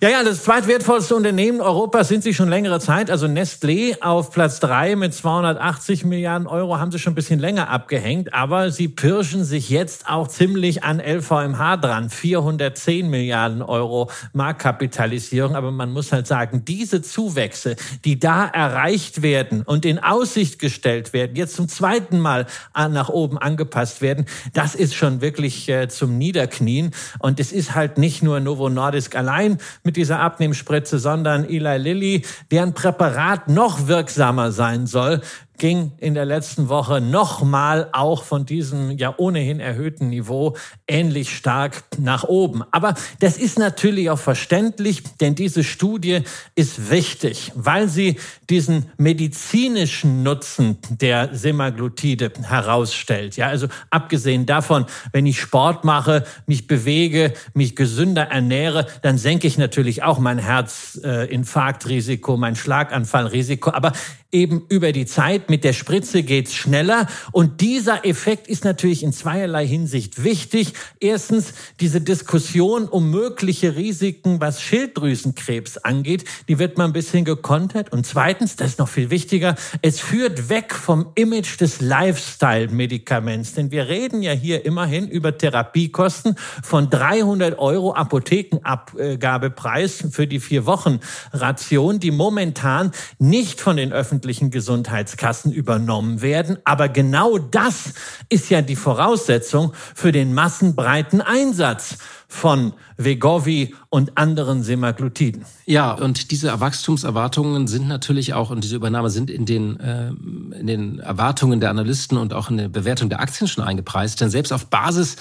Ja, 0.00 0.10
ja, 0.10 0.22
das 0.22 0.44
zweitwertvollste 0.44 1.16
Unternehmen 1.16 1.60
Europas 1.60 2.06
sind 2.06 2.22
sie 2.22 2.32
schon 2.32 2.48
längere 2.48 2.78
Zeit. 2.78 3.10
Also 3.10 3.26
Nestlé 3.26 4.00
auf 4.00 4.30
Platz 4.30 4.60
drei 4.60 4.94
mit 4.94 5.12
280 5.12 6.04
Milliarden 6.04 6.46
Euro 6.46 6.78
haben 6.78 6.92
sie 6.92 7.00
schon 7.00 7.14
ein 7.14 7.16
bisschen 7.16 7.40
länger 7.40 7.68
abgehängt. 7.68 8.32
Aber 8.32 8.70
sie 8.70 8.86
pirschen 8.86 9.42
sich 9.42 9.70
jetzt 9.70 10.08
auch 10.08 10.28
ziemlich 10.28 10.84
an 10.84 11.00
LVMH 11.00 11.78
dran. 11.78 12.10
410 12.10 13.10
Milliarden 13.10 13.60
Euro 13.60 14.08
Marktkapitalisierung. 14.34 15.56
Aber 15.56 15.72
man 15.72 15.90
muss 15.90 16.12
halt 16.12 16.28
sagen, 16.28 16.64
diese 16.64 17.02
Zuwächse, 17.02 17.74
die 18.04 18.20
da 18.20 18.46
erreicht 18.46 19.22
werden 19.22 19.62
und 19.62 19.84
in 19.84 19.98
Aussicht 19.98 20.60
gestellt 20.60 21.12
werden, 21.12 21.34
jetzt 21.34 21.56
zum 21.56 21.66
zweiten 21.66 22.20
Mal 22.20 22.46
nach 22.72 23.08
oben 23.08 23.36
angepasst 23.36 24.00
werden, 24.00 24.26
das 24.52 24.76
ist 24.76 24.94
schon 24.94 25.22
wirklich 25.22 25.68
äh, 25.68 25.88
zum 25.88 26.18
Niederknien. 26.18 26.92
Und 27.18 27.40
es 27.40 27.50
ist 27.50 27.74
halt 27.74 27.98
nicht 27.98 28.22
nur 28.22 28.38
Novo 28.38 28.68
Nordisk 28.68 29.16
allein 29.16 29.58
mit 29.88 29.96
dieser 29.96 30.20
Abnehmspritze, 30.20 30.98
sondern 30.98 31.48
Eli 31.48 31.78
Lilly, 31.78 32.22
deren 32.50 32.74
Präparat 32.74 33.48
noch 33.48 33.86
wirksamer 33.86 34.52
sein 34.52 34.86
soll, 34.86 35.22
ging 35.58 35.92
in 35.98 36.14
der 36.14 36.24
letzten 36.24 36.68
Woche 36.68 37.00
nochmal 37.00 37.88
auch 37.92 38.22
von 38.22 38.46
diesem 38.46 38.92
ja 38.92 39.14
ohnehin 39.16 39.60
erhöhten 39.60 40.08
Niveau 40.08 40.56
ähnlich 40.86 41.36
stark 41.36 41.84
nach 41.98 42.24
oben. 42.24 42.62
Aber 42.70 42.94
das 43.18 43.36
ist 43.36 43.58
natürlich 43.58 44.10
auch 44.10 44.18
verständlich, 44.18 45.02
denn 45.20 45.34
diese 45.34 45.64
Studie 45.64 46.22
ist 46.54 46.90
wichtig, 46.90 47.52
weil 47.54 47.88
sie 47.88 48.16
diesen 48.48 48.86
medizinischen 48.96 50.22
Nutzen 50.22 50.78
der 50.88 51.34
Semaglutide 51.34 52.32
herausstellt. 52.42 53.36
Ja, 53.36 53.48
also 53.48 53.68
abgesehen 53.90 54.46
davon, 54.46 54.86
wenn 55.12 55.26
ich 55.26 55.40
Sport 55.40 55.84
mache, 55.84 56.24
mich 56.46 56.66
bewege, 56.66 57.32
mich 57.54 57.76
gesünder 57.76 58.24
ernähre, 58.24 58.86
dann 59.02 59.18
senke 59.18 59.46
ich 59.46 59.58
natürlich 59.58 60.02
auch 60.02 60.18
mein 60.18 60.38
Herzinfarktrisiko, 60.38 62.36
mein 62.36 62.56
Schlaganfallrisiko. 62.56 63.70
Aber 63.70 63.92
eben 64.30 64.66
über 64.68 64.92
die 64.92 65.06
Zeit. 65.06 65.48
Mit 65.48 65.64
der 65.64 65.72
Spritze 65.72 66.22
geht's 66.22 66.54
schneller. 66.54 67.06
Und 67.32 67.62
dieser 67.62 68.04
Effekt 68.04 68.46
ist 68.46 68.62
natürlich 68.64 69.02
in 69.02 69.14
zweierlei 69.14 69.66
Hinsicht 69.66 70.22
wichtig. 70.22 70.74
Erstens, 71.00 71.54
diese 71.80 72.02
Diskussion 72.02 72.88
um 72.88 73.10
mögliche 73.10 73.76
Risiken, 73.76 74.38
was 74.40 74.60
Schilddrüsenkrebs 74.60 75.78
angeht, 75.78 76.24
die 76.48 76.58
wird 76.58 76.76
man 76.76 76.90
ein 76.90 76.92
bisschen 76.92 77.24
gekontert. 77.24 77.90
Und 77.90 78.04
zweitens, 78.06 78.56
das 78.56 78.72
ist 78.72 78.78
noch 78.78 78.88
viel 78.88 79.08
wichtiger, 79.08 79.54
es 79.80 79.98
führt 79.98 80.50
weg 80.50 80.74
vom 80.74 81.06
Image 81.14 81.58
des 81.58 81.80
Lifestyle-Medikaments. 81.80 83.54
Denn 83.54 83.70
wir 83.70 83.88
reden 83.88 84.20
ja 84.20 84.32
hier 84.32 84.66
immerhin 84.66 85.08
über 85.08 85.38
Therapiekosten 85.38 86.36
von 86.62 86.90
300 86.90 87.58
Euro 87.58 87.94
Apothekenabgabepreis 87.94 90.04
für 90.10 90.26
die 90.26 90.40
vier 90.40 90.66
Wochen 90.66 91.00
Ration, 91.32 91.98
die 91.98 92.10
momentan 92.10 92.92
nicht 93.18 93.62
von 93.62 93.78
den 93.78 93.90
öffentlichen 93.90 94.17
öffentlichen 94.18 94.50
Gesundheitskassen 94.50 95.52
übernommen 95.52 96.22
werden. 96.22 96.58
Aber 96.64 96.88
genau 96.88 97.38
das 97.38 97.94
ist 98.28 98.50
ja 98.50 98.62
die 98.62 98.74
Voraussetzung 98.74 99.72
für 99.94 100.10
den 100.10 100.34
massenbreiten 100.34 101.20
Einsatz 101.20 101.98
von 102.26 102.72
Vegovi 102.96 103.76
und 103.90 104.18
anderen 104.18 104.64
Semaglutiden. 104.64 105.44
Ja, 105.66 105.92
und 105.92 106.32
diese 106.32 106.58
Wachstumserwartungen 106.58 107.68
sind 107.68 107.86
natürlich 107.86 108.34
auch, 108.34 108.50
und 108.50 108.64
diese 108.64 108.74
Übernahme 108.74 109.08
sind 109.08 109.30
in 109.30 109.46
den, 109.46 109.78
äh, 109.78 110.08
in 110.08 110.66
den 110.66 110.98
Erwartungen 110.98 111.60
der 111.60 111.70
Analysten 111.70 112.18
und 112.18 112.34
auch 112.34 112.50
in 112.50 112.56
der 112.56 112.68
Bewertung 112.68 113.08
der 113.08 113.20
Aktien 113.20 113.46
schon 113.46 113.62
eingepreist. 113.62 114.20
Denn 114.20 114.30
selbst 114.30 114.52
auf 114.52 114.66
Basis 114.66 115.14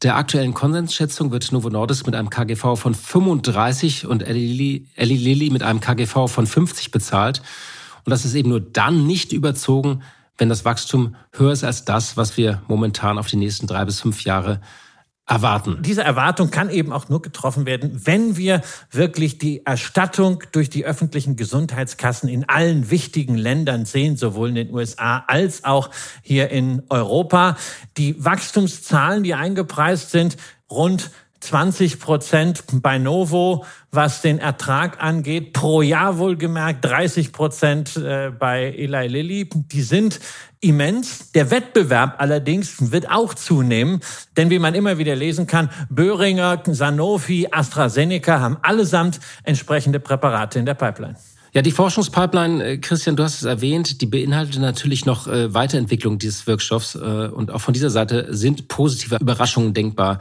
der 0.00 0.16
aktuellen 0.16 0.54
Konsensschätzung 0.54 1.32
wird 1.32 1.52
Novo 1.52 1.68
Nordisk 1.68 2.06
mit 2.06 2.14
einem 2.14 2.30
KGV 2.30 2.76
von 2.76 2.94
35 2.94 4.06
und 4.06 4.22
Eli 4.26 4.86
Lilly 4.96 5.50
mit 5.50 5.62
einem 5.62 5.80
KGV 5.80 6.28
von 6.28 6.46
50 6.46 6.90
bezahlt. 6.90 7.42
Und 8.04 8.10
das 8.10 8.24
ist 8.24 8.34
eben 8.34 8.50
nur 8.50 8.60
dann 8.60 9.06
nicht 9.06 9.32
überzogen, 9.32 10.02
wenn 10.36 10.48
das 10.48 10.64
Wachstum 10.64 11.16
höher 11.32 11.52
ist 11.52 11.64
als 11.64 11.84
das, 11.84 12.16
was 12.16 12.36
wir 12.36 12.62
momentan 12.68 13.18
auf 13.18 13.26
die 13.26 13.36
nächsten 13.36 13.66
drei 13.66 13.84
bis 13.84 14.00
fünf 14.00 14.24
Jahre 14.24 14.60
erwarten. 15.28 15.78
Diese 15.82 16.02
Erwartung 16.02 16.50
kann 16.50 16.70
eben 16.70 16.90
auch 16.90 17.08
nur 17.10 17.20
getroffen 17.20 17.66
werden, 17.66 18.06
wenn 18.06 18.36
wir 18.36 18.62
wirklich 18.90 19.38
die 19.38 19.64
Erstattung 19.66 20.42
durch 20.52 20.70
die 20.70 20.86
öffentlichen 20.86 21.36
Gesundheitskassen 21.36 22.30
in 22.30 22.48
allen 22.48 22.90
wichtigen 22.90 23.36
Ländern 23.36 23.84
sehen, 23.84 24.16
sowohl 24.16 24.48
in 24.48 24.54
den 24.54 24.72
USA 24.72 25.24
als 25.26 25.64
auch 25.64 25.90
hier 26.22 26.50
in 26.50 26.82
Europa. 26.88 27.58
Die 27.98 28.24
Wachstumszahlen, 28.24 29.22
die 29.22 29.34
eingepreist 29.34 30.10
sind, 30.10 30.38
rund 30.70 31.10
20 31.40 32.00
Prozent 32.00 32.64
bei 32.72 32.98
Novo, 32.98 33.64
was 33.90 34.22
den 34.22 34.38
Ertrag 34.38 35.02
angeht, 35.02 35.52
pro 35.52 35.82
Jahr 35.82 36.18
wohlgemerkt 36.18 36.84
30 36.84 37.32
Prozent 37.32 37.96
äh, 37.96 38.30
bei 38.36 38.64
Eli 38.64 39.06
Lilly. 39.06 39.48
Die 39.48 39.82
sind 39.82 40.20
immens. 40.60 41.32
Der 41.32 41.50
Wettbewerb 41.50 42.16
allerdings 42.18 42.90
wird 42.92 43.10
auch 43.10 43.34
zunehmen, 43.34 44.00
denn 44.36 44.50
wie 44.50 44.58
man 44.58 44.74
immer 44.74 44.98
wieder 44.98 45.14
lesen 45.14 45.46
kann, 45.46 45.70
Böhringer, 45.88 46.62
Sanofi, 46.66 47.48
AstraZeneca 47.50 48.40
haben 48.40 48.58
allesamt 48.62 49.20
entsprechende 49.44 50.00
Präparate 50.00 50.58
in 50.58 50.66
der 50.66 50.74
Pipeline. 50.74 51.16
Ja, 51.54 51.62
die 51.62 51.70
Forschungspipeline, 51.70 52.64
äh, 52.64 52.78
Christian, 52.78 53.16
du 53.16 53.22
hast 53.22 53.36
es 53.36 53.44
erwähnt, 53.44 54.00
die 54.00 54.06
beinhaltet 54.06 54.60
natürlich 54.60 55.06
noch 55.06 55.26
äh, 55.26 55.52
Weiterentwicklung 55.54 56.18
dieses 56.18 56.46
Wirkstoffs 56.46 56.94
äh, 56.94 56.98
und 56.98 57.50
auch 57.50 57.60
von 57.60 57.74
dieser 57.74 57.90
Seite 57.90 58.26
sind 58.30 58.68
positive 58.68 59.16
Überraschungen 59.16 59.72
denkbar. 59.72 60.18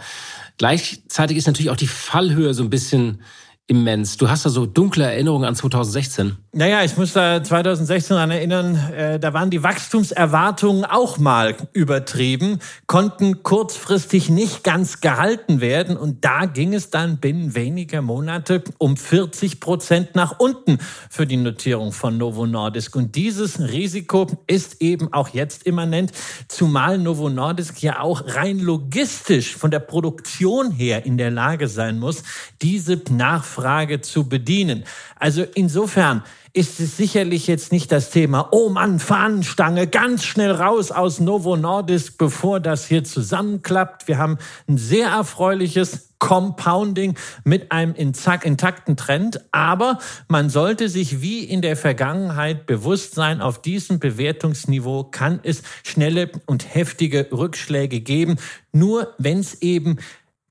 Gleichzeitig 0.57 1.37
ist 1.37 1.47
natürlich 1.47 1.69
auch 1.69 1.75
die 1.75 1.87
Fallhöhe 1.87 2.53
so 2.53 2.63
ein 2.63 2.69
bisschen 2.69 3.21
immens. 3.67 4.17
Du 4.17 4.29
hast 4.29 4.45
da 4.45 4.49
so 4.49 4.65
dunkle 4.65 5.03
Erinnerungen 5.03 5.45
an 5.45 5.55
2016. 5.55 6.37
Naja, 6.57 6.83
ich 6.83 6.97
muss 6.97 7.13
da 7.13 7.43
2016 7.43 8.15
daran 8.15 8.31
erinnern, 8.31 8.75
äh, 8.91 9.19
da 9.19 9.31
waren 9.31 9.51
die 9.51 9.61
Wachstumserwartungen 9.61 10.85
auch 10.85 11.19
mal 11.19 11.55
übertrieben, 11.71 12.57
konnten 12.87 13.43
kurzfristig 13.43 14.31
nicht 14.31 14.63
ganz 14.63 14.99
gehalten 14.99 15.61
werden 15.61 15.95
und 15.95 16.25
da 16.25 16.45
ging 16.45 16.73
es 16.73 16.89
dann 16.89 17.19
binnen 17.19 17.53
weniger 17.53 18.01
Monate 18.01 18.63
um 18.79 18.97
40 18.97 19.59
Prozent 19.59 20.15
nach 20.15 20.39
unten 20.39 20.79
für 21.11 21.27
die 21.27 21.37
Notierung 21.37 21.91
von 21.91 22.17
Novo 22.17 22.47
Nordisk. 22.47 22.95
Und 22.95 23.13
dieses 23.15 23.59
Risiko 23.59 24.25
ist 24.47 24.81
eben 24.81 25.13
auch 25.13 25.29
jetzt 25.29 25.61
immanent, 25.61 26.11
zumal 26.47 26.97
Novo 26.97 27.29
Nordisk 27.29 27.83
ja 27.83 27.99
auch 27.99 28.35
rein 28.35 28.57
logistisch 28.57 29.55
von 29.55 29.69
der 29.69 29.81
Produktion 29.81 30.71
her 30.71 31.05
in 31.05 31.19
der 31.19 31.29
Lage 31.29 31.67
sein 31.67 31.99
muss, 31.99 32.23
diese 32.63 32.99
Nachfrage 33.11 34.01
zu 34.01 34.27
bedienen. 34.27 34.85
Also 35.19 35.45
insofern 35.53 36.23
ist 36.57 36.79
es 36.79 36.97
sicherlich 36.97 37.45
jetzt 37.45 37.71
nicht 37.71 37.91
das 37.91 38.09
Thema, 38.09 38.47
oh 38.49 38.69
Mann, 38.69 38.97
Fahnenstange, 38.97 39.85
ganz 39.85 40.23
schnell 40.23 40.51
raus 40.51 40.91
aus 40.91 41.19
Novo 41.19 41.55
Nordisk, 41.55 42.17
bevor 42.17 42.59
das 42.59 42.87
hier 42.87 43.03
zusammenklappt. 43.03 44.07
Wir 44.07 44.17
haben 44.17 44.39
ein 44.67 44.79
sehr 44.79 45.09
erfreuliches 45.09 46.09
Compounding 46.17 47.13
mit 47.43 47.71
einem 47.71 47.93
intakten 47.93 48.97
Trend. 48.97 49.41
Aber 49.51 49.99
man 50.29 50.49
sollte 50.49 50.89
sich 50.89 51.21
wie 51.21 51.43
in 51.43 51.61
der 51.61 51.77
Vergangenheit 51.77 52.65
bewusst 52.65 53.13
sein, 53.13 53.39
auf 53.39 53.61
diesem 53.61 53.99
Bewertungsniveau 53.99 55.03
kann 55.03 55.39
es 55.43 55.61
schnelle 55.83 56.31
und 56.47 56.73
heftige 56.73 57.27
Rückschläge 57.31 57.99
geben. 57.99 58.37
Nur 58.71 59.13
wenn 59.19 59.41
es 59.41 59.61
eben 59.61 59.99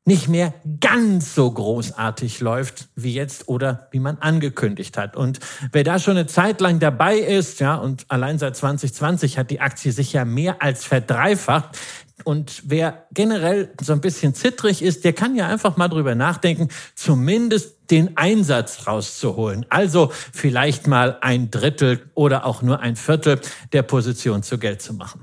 nicht 0.07 0.29
mehr 0.29 0.55
ganz 0.81 1.35
so 1.35 1.51
großartig 1.51 2.41
läuft 2.41 2.89
wie 2.95 3.13
jetzt 3.13 3.49
oder 3.49 3.89
wie 3.91 3.99
man 3.99 4.19
angekündigt 4.19 4.97
hat. 4.97 5.17
Und 5.17 5.41
wer 5.73 5.85
da 5.85 5.99
schon 5.99 6.17
eine 6.17 6.29
Zeit 6.29 6.61
lang 6.61 6.79
dabei 6.79 7.19
ist, 7.19 7.59
ja, 7.61 7.75
und 7.75 8.07
allein 8.09 8.39
seit 8.39 8.57
2020 8.57 9.37
hat 9.37 9.51
die 9.51 9.61
Aktie 9.61 9.91
sich 9.93 10.13
ja 10.13 10.25
mehr 10.25 10.63
als 10.63 10.85
verdreifacht, 10.85 11.77
und 12.25 12.63
wer 12.65 13.07
generell 13.13 13.73
so 13.81 13.93
ein 13.93 14.01
bisschen 14.01 14.35
zittrig 14.35 14.83
ist, 14.83 15.05
der 15.05 15.13
kann 15.13 15.37
ja 15.37 15.49
einfach 15.49 15.77
mal 15.77 15.89
drüber 15.89 16.15
nachdenken, 16.15 16.69
zumindest 16.95 17.91
den 17.91 18.17
Einsatz 18.17 18.87
rauszuholen. 18.87 19.67
Also 19.69 20.11
vielleicht 20.33 20.87
mal 20.87 21.19
ein 21.21 21.51
Drittel 21.51 22.11
oder 22.15 22.47
auch 22.47 22.63
nur 22.63 22.81
ein 22.81 22.97
Viertel 22.97 23.41
der 23.73 23.83
Position 23.83 24.43
zu 24.43 24.59
Geld 24.59 24.81
zu 24.81 24.95
machen. 24.95 25.21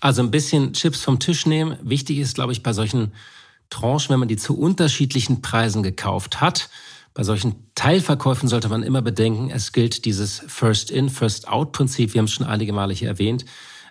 Also 0.00 0.22
ein 0.22 0.30
bisschen 0.30 0.74
Chips 0.74 1.02
vom 1.02 1.18
Tisch 1.18 1.46
nehmen. 1.46 1.78
Wichtig 1.82 2.18
ist, 2.18 2.34
glaube 2.34 2.52
ich, 2.52 2.62
bei 2.62 2.74
solchen 2.74 3.12
Tranchen, 3.70 4.10
wenn 4.10 4.20
man 4.20 4.28
die 4.28 4.36
zu 4.36 4.58
unterschiedlichen 4.58 5.42
Preisen 5.42 5.82
gekauft 5.82 6.40
hat. 6.40 6.68
Bei 7.14 7.22
solchen 7.22 7.54
Teilverkäufen 7.74 8.48
sollte 8.48 8.68
man 8.68 8.82
immer 8.82 9.00
bedenken, 9.00 9.50
es 9.50 9.72
gilt 9.72 10.04
dieses 10.04 10.42
First-in, 10.46 11.08
First-out-Prinzip. 11.08 12.12
Wir 12.12 12.18
haben 12.18 12.26
es 12.26 12.32
schon 12.32 12.46
einige 12.46 12.72
Male 12.72 12.92
hier 12.92 13.08
erwähnt. 13.08 13.44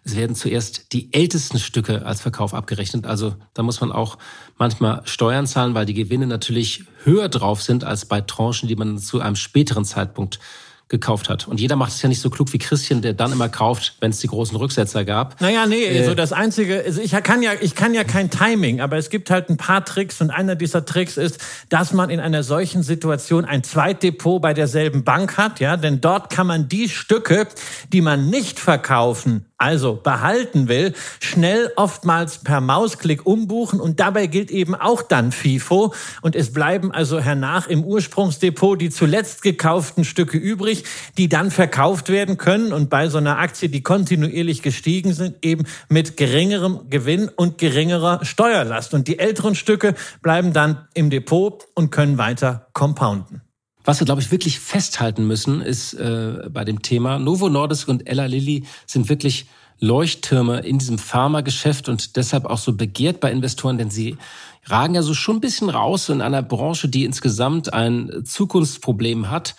Es 0.04 0.16
werden 0.16 0.36
zuerst 0.36 0.94
die 0.94 1.12
ältesten 1.12 1.58
Stücke 1.58 2.06
als 2.06 2.22
Verkauf 2.22 2.54
abgerechnet. 2.54 3.08
Also 3.08 3.36
da 3.56 3.64
muss 3.64 3.82
man 3.82 3.92
auch 3.92 4.20
manchmal 4.60 5.02
Steuern 5.06 5.48
zahlen, 5.48 5.74
weil 5.74 5.88
die 5.88 5.96
Gewinne 5.96 6.28
natürlich 6.28 6.84
höher 7.04 7.28
drauf 7.28 7.64
sind 7.64 7.84
als 7.84 8.06
bei 8.06 8.22
Tranchen, 8.22 8.70
die 8.70 8.76
man 8.76 9.00
zu 9.00 9.20
einem 9.20 9.36
späteren 9.36 9.84
Zeitpunkt 9.84 10.40
gekauft 10.88 11.30
hat. 11.30 11.48
Und 11.48 11.60
jeder 11.60 11.76
macht 11.76 11.92
es 11.92 12.02
ja 12.04 12.10
nicht 12.10 12.22
so 12.22 12.30
klug 12.30 12.54
wie 12.54 12.60
Christian, 12.60 13.02
der 13.02 13.14
dann 13.14 13.32
immer 13.32 13.50
kauft, 13.50 13.96
wenn 14.02 14.12
es 14.12 14.20
die 14.20 14.28
großen 14.28 14.56
Rücksetzer 14.56 15.04
gab. 15.04 15.42
Naja, 15.42 15.66
nee, 15.66 15.84
äh, 15.84 16.00
also 16.00 16.14
das 16.14 16.32
Einzige, 16.32 16.84
also 16.86 17.02
ich 17.02 17.12
kann 17.12 17.42
ja, 17.42 17.52
ich 17.60 17.74
kann 17.74 17.96
ja 17.96 18.04
kein 18.04 18.30
Timing, 18.30 18.82
aber 18.82 18.98
es 18.98 19.10
gibt 19.10 19.32
halt 19.32 19.50
ein 19.50 19.58
paar 19.58 19.84
Tricks 19.84 20.22
und 20.22 20.30
einer 20.30 20.56
dieser 20.56 20.86
Tricks 20.86 21.18
ist, 21.18 21.40
dass 21.70 21.92
man 21.92 22.12
in 22.12 22.20
einer 22.20 22.44
solchen 22.44 22.84
Situation 22.84 23.46
ein 23.46 23.64
Zweitdepot 23.64 24.40
bei 24.42 24.54
derselben 24.54 25.04
Bank 25.04 25.38
hat, 25.38 25.60
ja, 25.60 25.76
denn 25.76 26.02
dort 26.02 26.30
kann 26.30 26.46
man 26.46 26.70
die 26.70 26.88
Stücke, 26.88 27.48
die 27.92 28.02
man 28.02 28.30
nicht 28.30 28.60
verkaufen 28.60 29.46
also 29.58 29.96
behalten 29.96 30.68
will, 30.68 30.94
schnell 31.20 31.72
oftmals 31.78 32.40
per 32.40 32.60
Mausklick 32.60 33.26
umbuchen 33.26 33.80
und 33.80 34.00
dabei 34.00 34.28
gilt 34.28 34.52
eben 34.52 34.76
auch 34.76 35.02
dann 35.02 35.32
FIFO. 35.32 35.94
Und 36.22 36.36
es 36.36 36.52
bleiben 36.52 36.92
also 36.92 37.20
hernach 37.20 37.68
im 37.68 37.84
Ursprungsdepot 37.84 38.80
die 38.82 38.90
zuletzt 38.90 39.42
gekauften 39.42 40.04
Stücke 40.04 40.38
übrig, 40.38 40.84
die 41.18 41.30
dann 41.30 41.52
verkauft 41.52 42.10
werden 42.10 42.38
können. 42.38 42.74
Und 42.74 42.90
bei 42.90 43.08
so 43.08 43.18
einer 43.18 43.40
Aktie, 43.40 43.70
die 43.70 43.82
kontinuierlich 43.82 44.62
gestiegen 44.62 45.14
sind, 45.14 45.38
eben 45.42 45.66
mit 45.88 46.18
geringerem 46.18 46.90
Gewinn 46.90 47.30
und 47.30 47.58
geringerer 47.58 48.26
Steuerlast. 48.26 48.94
Und 48.94 49.08
die 49.08 49.20
älteren 49.20 49.56
Stücke 49.56 49.96
bleiben 50.22 50.52
dann 50.52 50.88
im 50.94 51.10
Depot 51.10 51.66
und 51.76 51.92
können 51.92 52.18
weiter 52.18 52.68
compounden. 52.74 53.45
Was 53.86 54.02
wir, 54.02 54.06
glaube 54.06 54.22
ich, 54.22 54.32
wirklich 54.32 54.60
festhalten 54.60 55.28
müssen, 55.28 55.62
ist 55.62 55.94
äh, 55.94 56.50
bei 56.50 56.66
dem 56.66 56.82
Thema, 56.82 57.20
Novo 57.20 57.50
Nordisk 57.50 57.88
und 57.88 58.08
Ella 58.08 58.26
Lilly 58.26 58.66
sind 58.88 59.10
wirklich 59.10 59.46
Leuchttürme 59.80 60.60
in 60.62 60.80
diesem 60.80 60.98
Pharmageschäft 60.98 61.88
und 61.88 62.16
deshalb 62.16 62.46
auch 62.46 62.58
so 62.58 62.74
begehrt 62.74 63.20
bei 63.20 63.32
Investoren, 63.32 63.78
denn 63.78 63.92
sie 63.92 64.18
ragen 64.66 64.96
ja 64.96 65.04
so 65.04 65.14
schon 65.14 65.38
ein 65.38 65.42
bisschen 65.42 65.70
raus 65.70 66.10
in 66.10 66.22
einer 66.22 66.42
Branche, 66.42 66.88
die 66.88 67.06
insgesamt 67.06 67.74
ein 67.74 68.24
Zukunftsproblem 68.26 69.30
hat. 69.30 69.56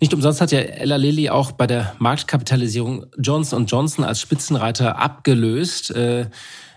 Nicht 0.00 0.14
umsonst 0.14 0.40
hat 0.40 0.52
ja 0.52 0.60
Ella 0.60 0.96
Lilly 0.96 1.28
auch 1.28 1.52
bei 1.52 1.66
der 1.66 1.94
Marktkapitalisierung 1.98 3.06
Johnson 3.18 3.66
Johnson 3.66 4.04
als 4.04 4.20
Spitzenreiter 4.20 4.98
abgelöst. 4.98 5.90
Äh, 5.90 6.30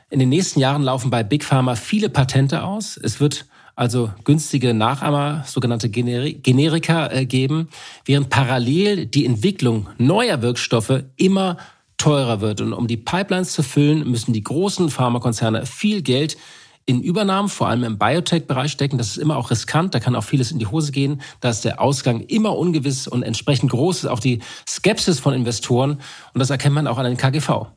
in 0.10 0.20
den 0.20 0.30
nächsten 0.30 0.60
Jahren 0.60 0.82
laufen 0.82 1.10
bei 1.10 1.24
Big 1.24 1.46
Pharma 1.46 1.76
viele 1.76 2.10
Patente 2.10 2.64
aus. 2.64 2.98
Es 2.98 3.22
wird 3.22 3.46
also 3.76 4.12
günstige 4.24 4.74
Nachahmer, 4.74 5.44
sogenannte 5.46 5.90
Generika 5.90 7.08
äh, 7.08 7.26
geben, 7.26 7.70
während 8.06 8.30
parallel 8.30 9.06
die 9.06 9.26
Entwicklung 9.26 9.88
neuer 9.98 10.42
Wirkstoffe 10.42 11.04
immer 11.18 11.58
teurer 11.98 12.42
wird. 12.42 12.62
Und 12.62 12.74
um 12.74 12.88
die 12.88 12.98
Pipelines 12.98 13.54
zu 13.54 13.64
füllen, 13.64 14.10
müssen 14.10 14.34
die 14.34 14.44
großen 14.44 14.90
Pharmakonzerne 14.90 15.66
viel 15.66 16.02
Geld 16.02 16.38
in 16.86 17.02
Übernahmen, 17.02 17.48
vor 17.48 17.68
allem 17.68 17.84
im 17.84 17.98
Biotech-Bereich 17.98 18.72
stecken. 18.72 18.98
Das 18.98 19.10
ist 19.10 19.18
immer 19.18 19.38
auch 19.38 19.52
riskant, 19.52 19.94
da 19.94 20.00
kann 20.00 20.16
auch 20.16 20.24
vieles 20.24 20.52
in 20.52 20.60
die 20.60 20.68
Hose 20.68 20.92
gehen. 20.92 21.22
Da 21.40 21.50
ist 21.50 21.64
der 21.64 21.80
Ausgang 21.80 22.22
immer 22.22 22.58
ungewiss 22.58 23.08
und 23.08 23.24
entsprechend 23.24 23.72
groß 23.72 24.00
ist 24.00 24.10
auch 24.10 24.20
die 24.20 24.40
Skepsis 24.68 25.20
von 25.20 25.34
Investoren. 25.34 26.02
Und 26.34 26.40
das 26.40 26.50
erkennt 26.50 26.76
man 26.76 26.88
auch 26.88 26.98
an 26.98 27.06
den 27.06 27.18
KGV. 27.18 27.68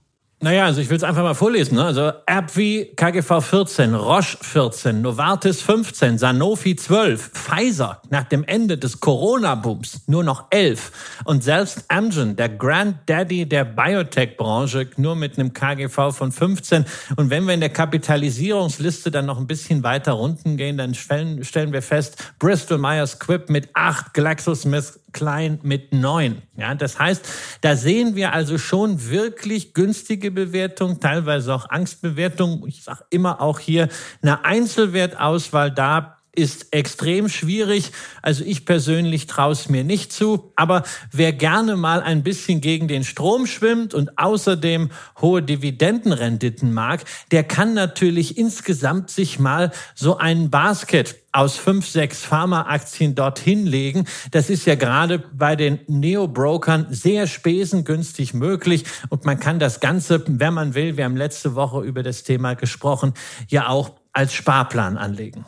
Naja, 0.40 0.66
also 0.66 0.82
ich 0.82 0.90
will 0.90 0.96
es 0.96 1.04
einfach 1.04 1.22
mal 1.22 1.34
vorlesen. 1.34 1.76
Ne? 1.76 1.84
Also 1.84 2.12
AbbVie 2.26 2.92
KGV 2.96 3.40
14, 3.40 3.94
Roche 3.94 4.36
14, 4.42 5.00
Novartis 5.00 5.62
15, 5.62 6.18
Sanofi 6.18 6.76
12, 6.76 7.30
Pfizer 7.32 8.02
nach 8.10 8.24
dem 8.24 8.44
Ende 8.44 8.76
des 8.76 9.00
Corona-Booms 9.00 10.02
nur 10.06 10.22
noch 10.22 10.48
11 10.50 11.22
und 11.24 11.42
selbst 11.42 11.84
Amgen, 11.88 12.36
der 12.36 12.50
Granddaddy 12.50 13.48
der 13.48 13.64
Biotech-Branche, 13.64 14.90
nur 14.98 15.16
mit 15.16 15.38
einem 15.38 15.54
KGV 15.54 16.12
von 16.12 16.30
15. 16.30 16.84
Und 17.16 17.30
wenn 17.30 17.46
wir 17.46 17.54
in 17.54 17.60
der 17.60 17.70
Kapitalisierungsliste 17.70 19.10
dann 19.10 19.24
noch 19.24 19.38
ein 19.38 19.46
bisschen 19.46 19.82
weiter 19.82 20.12
runten 20.12 20.58
gehen, 20.58 20.76
dann 20.76 20.94
stellen, 20.94 21.42
stellen 21.44 21.72
wir 21.72 21.80
fest, 21.80 22.22
Bristol 22.38 22.76
Myers 22.76 23.12
Squibb 23.12 23.48
mit 23.48 23.70
8, 23.72 24.12
GlaxoSmith 24.12 24.98
klein 25.14 25.58
mit 25.62 25.94
neun. 25.94 26.42
Ja, 26.56 26.74
das 26.74 26.98
heißt, 26.98 27.26
da 27.62 27.76
sehen 27.76 28.16
wir 28.16 28.34
also 28.34 28.58
schon 28.58 29.08
wirklich 29.08 29.72
günstige 29.72 30.30
Bewertung, 30.30 31.00
teilweise 31.00 31.54
auch 31.54 31.70
Angstbewertung. 31.70 32.66
Ich 32.66 32.84
sage 32.84 33.04
immer 33.08 33.40
auch 33.40 33.58
hier 33.58 33.88
eine 34.20 34.44
Einzelwertauswahl 34.44 35.70
da 35.70 36.18
ist 36.36 36.72
extrem 36.72 37.28
schwierig. 37.28 37.92
Also 38.22 38.44
ich 38.44 38.64
persönlich 38.64 39.26
traue 39.26 39.52
es 39.52 39.68
mir 39.68 39.84
nicht 39.84 40.12
zu. 40.12 40.52
Aber 40.56 40.84
wer 41.12 41.32
gerne 41.32 41.76
mal 41.76 42.02
ein 42.02 42.22
bisschen 42.22 42.60
gegen 42.60 42.88
den 42.88 43.04
Strom 43.04 43.46
schwimmt 43.46 43.94
und 43.94 44.18
außerdem 44.18 44.90
hohe 45.20 45.42
Dividendenrenditen 45.42 46.72
mag, 46.72 47.04
der 47.30 47.44
kann 47.44 47.74
natürlich 47.74 48.36
insgesamt 48.38 49.10
sich 49.10 49.38
mal 49.38 49.70
so 49.94 50.18
einen 50.18 50.50
Basket 50.50 51.16
aus 51.34 51.56
fünf, 51.56 51.88
sechs 51.88 52.22
Pharmaaktien 52.22 53.16
dorthin 53.16 53.66
legen. 53.66 54.06
Das 54.30 54.50
ist 54.50 54.66
ja 54.66 54.76
gerade 54.76 55.18
bei 55.18 55.56
den 55.56 55.80
Neo-Brokern 55.88 56.86
sehr 56.90 57.26
spesengünstig 57.26 58.34
möglich. 58.34 58.84
Und 59.08 59.24
man 59.24 59.40
kann 59.40 59.58
das 59.58 59.80
Ganze, 59.80 60.22
wenn 60.26 60.54
man 60.54 60.74
will, 60.74 60.96
wir 60.96 61.04
haben 61.04 61.16
letzte 61.16 61.56
Woche 61.56 61.80
über 61.80 62.04
das 62.04 62.22
Thema 62.22 62.54
gesprochen, 62.54 63.14
ja 63.48 63.68
auch 63.68 63.90
als 64.12 64.32
Sparplan 64.32 64.96
anlegen. 64.96 65.44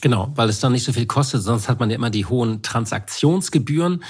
Genau, 0.00 0.30
weil 0.34 0.48
es 0.48 0.60
dann 0.60 0.72
nicht 0.72 0.84
so 0.84 0.92
viel 0.92 1.06
kostet, 1.06 1.42
sonst 1.42 1.68
hat 1.68 1.80
man 1.80 1.90
ja 1.90 1.96
immer 1.96 2.10
die 2.10 2.26
hohen 2.26 2.62
Transaktionsgebühren. 2.62 4.04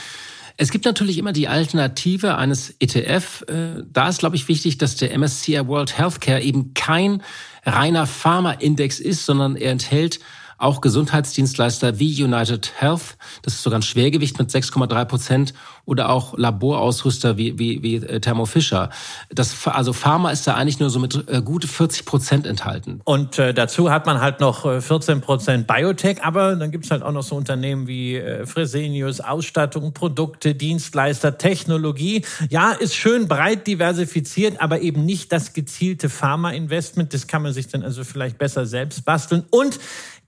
Es 0.60 0.70
gibt 0.70 0.84
natürlich 0.84 1.18
immer 1.18 1.32
die 1.32 1.46
Alternative 1.46 2.36
eines 2.36 2.74
ETF. 2.80 3.44
Äh, 3.48 3.84
da 3.92 4.08
ist, 4.08 4.18
glaube 4.18 4.36
ich, 4.36 4.48
wichtig, 4.48 4.76
dass 4.78 4.96
der 4.96 5.16
MSCI 5.16 5.66
World 5.66 5.96
Healthcare 5.96 6.42
eben 6.42 6.74
kein 6.74 7.22
reiner 7.64 8.06
Pharma-Index 8.06 8.98
ist, 8.98 9.24
sondern 9.24 9.56
er 9.56 9.70
enthält 9.70 10.18
auch 10.58 10.80
Gesundheitsdienstleister 10.80 11.98
wie 11.98 12.22
United 12.22 12.72
Health, 12.76 13.16
das 13.42 13.54
ist 13.54 13.62
sogar 13.62 13.78
ein 13.78 13.82
Schwergewicht 13.82 14.38
mit 14.38 14.50
6,3 14.50 15.04
Prozent, 15.04 15.54
oder 15.88 16.10
auch 16.10 16.36
Laborausrüster 16.36 17.38
wie, 17.38 17.58
wie, 17.58 17.82
wie 17.82 17.96
äh, 17.96 18.20
Thermo 18.20 18.44
Fisher. 18.44 18.90
Das, 19.30 19.66
also 19.66 19.94
Pharma 19.94 20.30
ist 20.30 20.46
da 20.46 20.54
eigentlich 20.54 20.80
nur 20.80 20.90
so 20.90 20.98
mit 20.98 21.26
äh, 21.28 21.40
gut 21.40 21.64
40 21.64 22.04
Prozent 22.04 22.46
enthalten. 22.46 23.00
Und 23.04 23.38
äh, 23.38 23.54
dazu 23.54 23.90
hat 23.90 24.04
man 24.04 24.20
halt 24.20 24.40
noch 24.40 24.82
14 24.82 25.18
äh, 25.18 25.20
Prozent 25.22 25.66
Biotech, 25.66 26.22
aber 26.22 26.56
dann 26.56 26.70
gibt's 26.72 26.90
halt 26.90 27.02
auch 27.02 27.12
noch 27.12 27.22
so 27.22 27.36
Unternehmen 27.36 27.86
wie 27.86 28.16
äh, 28.16 28.44
Fresenius, 28.44 29.20
Ausstattung, 29.20 29.94
Produkte, 29.94 30.54
Dienstleister, 30.54 31.38
Technologie. 31.38 32.22
Ja, 32.50 32.72
ist 32.72 32.94
schön 32.94 33.26
breit 33.26 33.66
diversifiziert, 33.66 34.60
aber 34.60 34.82
eben 34.82 35.06
nicht 35.06 35.32
das 35.32 35.54
gezielte 35.54 36.10
Pharma-Investment. 36.10 37.14
Das 37.14 37.26
kann 37.26 37.40
man 37.40 37.54
sich 37.54 37.68
dann 37.68 37.82
also 37.82 38.04
vielleicht 38.04 38.36
besser 38.36 38.66
selbst 38.66 39.06
basteln. 39.06 39.44
Und 39.48 39.78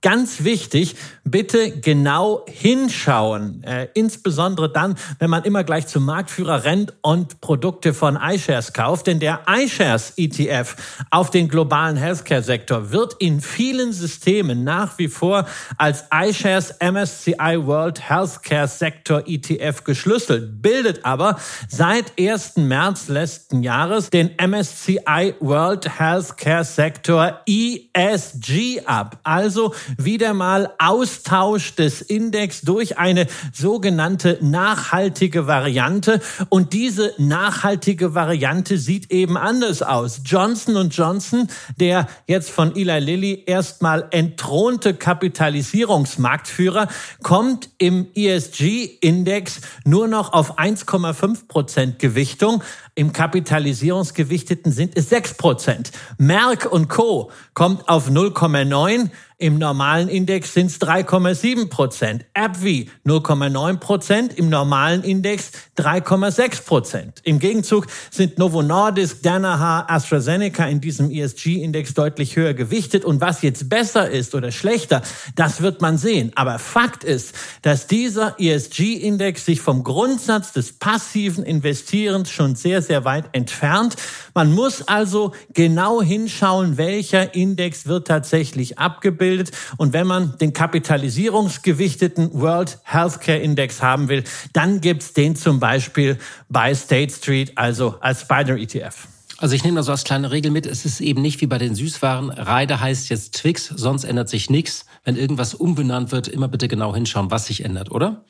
Ganz 0.03 0.43
wichtig, 0.43 0.95
bitte 1.23 1.79
genau 1.79 2.43
hinschauen, 2.47 3.63
äh, 3.63 3.87
insbesondere 3.93 4.73
dann, 4.73 4.95
wenn 5.19 5.29
man 5.29 5.43
immer 5.43 5.63
gleich 5.63 5.85
zum 5.85 6.05
Marktführer 6.05 6.63
rennt 6.63 6.93
und 7.01 7.39
Produkte 7.39 7.93
von 7.93 8.17
iShares 8.19 8.73
kauft, 8.73 9.05
denn 9.05 9.19
der 9.19 9.41
iShares 9.47 10.13
ETF 10.17 10.75
auf 11.11 11.29
den 11.29 11.47
globalen 11.47 11.97
Healthcare-Sektor 11.97 12.91
wird 12.91 13.15
in 13.19 13.41
vielen 13.41 13.93
Systemen 13.93 14.63
nach 14.63 14.97
wie 14.97 15.07
vor 15.07 15.45
als 15.77 16.05
iShares 16.11 16.73
MSCI 16.79 17.59
World 17.59 18.09
Healthcare 18.09 18.67
Sector 18.67 19.21
ETF 19.27 19.83
geschlüsselt, 19.83 20.63
bildet 20.63 21.05
aber 21.05 21.37
seit 21.69 22.19
1. 22.19 22.57
März 22.57 23.07
letzten 23.07 23.61
Jahres 23.61 24.09
den 24.09 24.31
MSCI 24.37 25.35
World 25.39 25.99
Healthcare 25.99 26.65
Sector 26.65 27.41
ESG 27.45 28.81
ab. 28.87 29.19
Also 29.23 29.75
wieder 29.97 30.33
mal 30.33 30.73
Austausch 30.77 31.75
des 31.75 32.01
Index 32.01 32.61
durch 32.61 32.97
eine 32.97 33.27
sogenannte 33.53 34.37
nachhaltige 34.41 35.47
Variante. 35.47 36.21
Und 36.49 36.73
diese 36.73 37.13
nachhaltige 37.17 38.13
Variante 38.13 38.77
sieht 38.77 39.11
eben 39.11 39.37
anders 39.37 39.81
aus. 39.81 40.21
Johnson 40.25 40.89
Johnson, 40.89 41.47
der 41.79 42.07
jetzt 42.27 42.51
von 42.51 42.75
Eli 42.75 42.99
Lilly 42.99 43.43
erstmal 43.45 44.07
entthronte 44.11 44.93
Kapitalisierungsmarktführer, 44.93 46.87
kommt 47.23 47.69
im 47.77 48.07
ESG-Index 48.13 49.61
nur 49.85 50.07
noch 50.07 50.33
auf 50.33 50.57
1,5 50.57 51.47
Prozent 51.47 51.99
Gewichtung. 51.99 52.63
Im 52.95 53.13
Kapitalisierungsgewichteten 53.13 54.71
sind 54.71 54.97
es 54.97 55.09
6 55.09 55.35
Prozent. 55.35 55.91
Merck 56.17 56.71
und 56.71 56.89
Co. 56.89 57.31
kommt 57.53 57.87
auf 57.87 58.09
0,9 58.09 59.09
im 59.41 59.57
normalen 59.57 60.07
Index 60.07 60.53
sind 60.53 60.67
es 60.67 60.79
3,7 60.79 61.67
Prozent. 61.67 62.25
AbbVie 62.35 62.91
0,9 63.07 63.77
Prozent. 63.77 64.37
Im 64.37 64.49
normalen 64.49 65.03
Index 65.03 65.51
3,6 65.79 66.63
Prozent. 66.63 67.21
Im 67.23 67.39
Gegenzug 67.39 67.87
sind 68.11 68.37
Novo 68.37 68.61
Nordisk, 68.61 69.23
Danaher, 69.23 69.89
AstraZeneca 69.89 70.65
in 70.65 70.79
diesem 70.79 71.09
ESG-Index 71.09 71.95
deutlich 71.95 72.35
höher 72.35 72.53
gewichtet. 72.53 73.03
Und 73.03 73.19
was 73.19 73.41
jetzt 73.41 73.67
besser 73.67 74.11
ist 74.11 74.35
oder 74.35 74.51
schlechter, 74.51 75.01
das 75.35 75.61
wird 75.61 75.81
man 75.81 75.97
sehen. 75.97 76.31
Aber 76.35 76.59
Fakt 76.59 77.03
ist, 77.03 77.33
dass 77.63 77.87
dieser 77.87 78.39
ESG-Index 78.39 79.43
sich 79.43 79.59
vom 79.59 79.83
Grundsatz 79.83 80.53
des 80.53 80.73
passiven 80.73 81.43
Investierens 81.43 82.29
schon 82.29 82.53
sehr, 82.53 82.83
sehr 82.83 83.05
weit 83.05 83.25
entfernt. 83.31 83.95
Man 84.35 84.53
muss 84.53 84.87
also 84.87 85.33
genau 85.51 85.99
hinschauen, 86.03 86.77
welcher 86.77 87.33
Index 87.33 87.87
wird 87.87 88.05
tatsächlich 88.05 88.77
abgebildet 88.77 89.30
abgebildet. 89.31 89.51
Und 89.77 89.93
wenn 89.93 90.07
man 90.07 90.37
den 90.37 90.53
kapitalisierungsgewichteten 90.53 92.33
World 92.33 92.79
Healthcare 92.83 93.39
Index 93.39 93.81
haben 93.81 94.09
will, 94.09 94.23
dann 94.53 94.81
gibt's 94.81 95.13
den 95.13 95.35
zum 95.35 95.59
Beispiel 95.59 96.17
bei 96.49 96.73
State 96.73 97.13
Street, 97.13 97.53
also 97.55 97.95
als 98.01 98.21
Spider 98.21 98.57
ETF. 98.57 99.07
Also 99.37 99.55
ich 99.55 99.63
nehme 99.63 99.77
da 99.77 99.83
so 99.83 99.91
als 99.91 100.03
kleine 100.03 100.31
Regel 100.31 100.51
mit, 100.51 100.67
es 100.67 100.85
ist 100.85 101.01
eben 101.01 101.21
nicht 101.21 101.41
wie 101.41 101.47
bei 101.47 101.57
den 101.57 101.73
Süßwaren. 101.73 102.29
Reide 102.29 102.79
heißt 102.79 103.09
jetzt 103.09 103.33
Twix, 103.33 103.67
sonst 103.75 104.03
ändert 104.03 104.29
sich 104.29 104.51
nichts. 104.51 104.85
Wenn 105.03 105.15
irgendwas 105.15 105.55
umbenannt 105.55 106.11
wird, 106.11 106.27
immer 106.27 106.47
bitte 106.47 106.67
genau 106.67 106.93
hinschauen, 106.93 107.31
was 107.31 107.47
sich 107.47 107.65
ändert, 107.65 107.89
oder? 107.89 108.23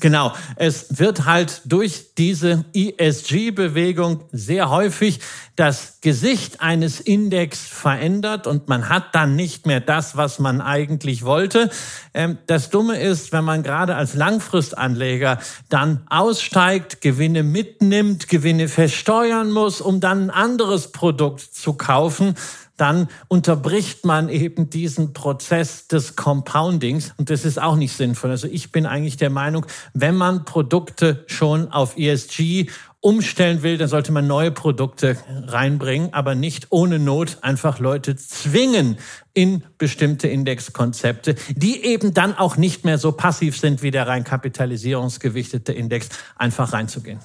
Genau, 0.00 0.32
es 0.56 0.98
wird 0.98 1.24
halt 1.24 1.62
durch 1.64 2.14
diese 2.16 2.64
ESG-Bewegung 2.74 4.24
sehr 4.32 4.70
häufig 4.70 5.20
das 5.56 5.98
Gesicht 6.00 6.62
eines 6.62 7.00
Index 7.00 7.60
verändert 7.66 8.46
und 8.46 8.68
man 8.68 8.88
hat 8.88 9.14
dann 9.14 9.36
nicht 9.36 9.66
mehr 9.66 9.80
das, 9.80 10.16
was 10.16 10.38
man 10.38 10.60
eigentlich 10.60 11.24
wollte. 11.24 11.70
Ähm, 12.14 12.38
das 12.46 12.70
Dumme 12.70 12.98
ist, 12.98 13.32
wenn 13.32 13.44
man 13.44 13.62
gerade 13.62 13.94
als 13.94 14.14
Langfristanleger 14.14 15.38
dann 15.68 16.02
aussteigt, 16.08 17.00
Gewinne 17.02 17.42
mitnimmt, 17.42 18.28
Gewinne 18.28 18.68
versteuern 18.68 19.50
muss, 19.50 19.80
um 19.80 20.00
dann 20.00 20.26
ein 20.26 20.30
anderes 20.30 20.92
Produkt 20.92 21.40
zu 21.40 21.74
kaufen, 21.74 22.34
dann 22.80 23.08
unterbricht 23.28 24.04
man 24.04 24.28
eben 24.28 24.70
diesen 24.70 25.12
Prozess 25.12 25.86
des 25.86 26.16
Compoundings 26.16 27.12
und 27.18 27.30
das 27.30 27.44
ist 27.44 27.60
auch 27.60 27.76
nicht 27.76 27.94
sinnvoll. 27.94 28.30
Also 28.30 28.48
ich 28.48 28.72
bin 28.72 28.86
eigentlich 28.86 29.16
der 29.16 29.30
Meinung, 29.30 29.66
wenn 29.92 30.16
man 30.16 30.44
Produkte 30.44 31.24
schon 31.26 31.70
auf 31.70 31.96
ESG 31.98 32.68
umstellen 33.00 33.62
will, 33.62 33.78
dann 33.78 33.88
sollte 33.88 34.12
man 34.12 34.26
neue 34.26 34.50
Produkte 34.50 35.16
reinbringen, 35.46 36.12
aber 36.12 36.34
nicht 36.34 36.66
ohne 36.70 36.98
Not 36.98 37.38
einfach 37.40 37.78
Leute 37.78 38.16
zwingen 38.16 38.98
in 39.32 39.62
bestimmte 39.78 40.28
Indexkonzepte, 40.28 41.34
die 41.50 41.84
eben 41.84 42.12
dann 42.12 42.36
auch 42.36 42.56
nicht 42.56 42.84
mehr 42.84 42.98
so 42.98 43.12
passiv 43.12 43.58
sind 43.58 43.82
wie 43.82 43.90
der 43.90 44.06
rein 44.06 44.24
kapitalisierungsgewichtete 44.24 45.72
Index, 45.72 46.10
einfach 46.36 46.72
reinzugehen. 46.72 47.20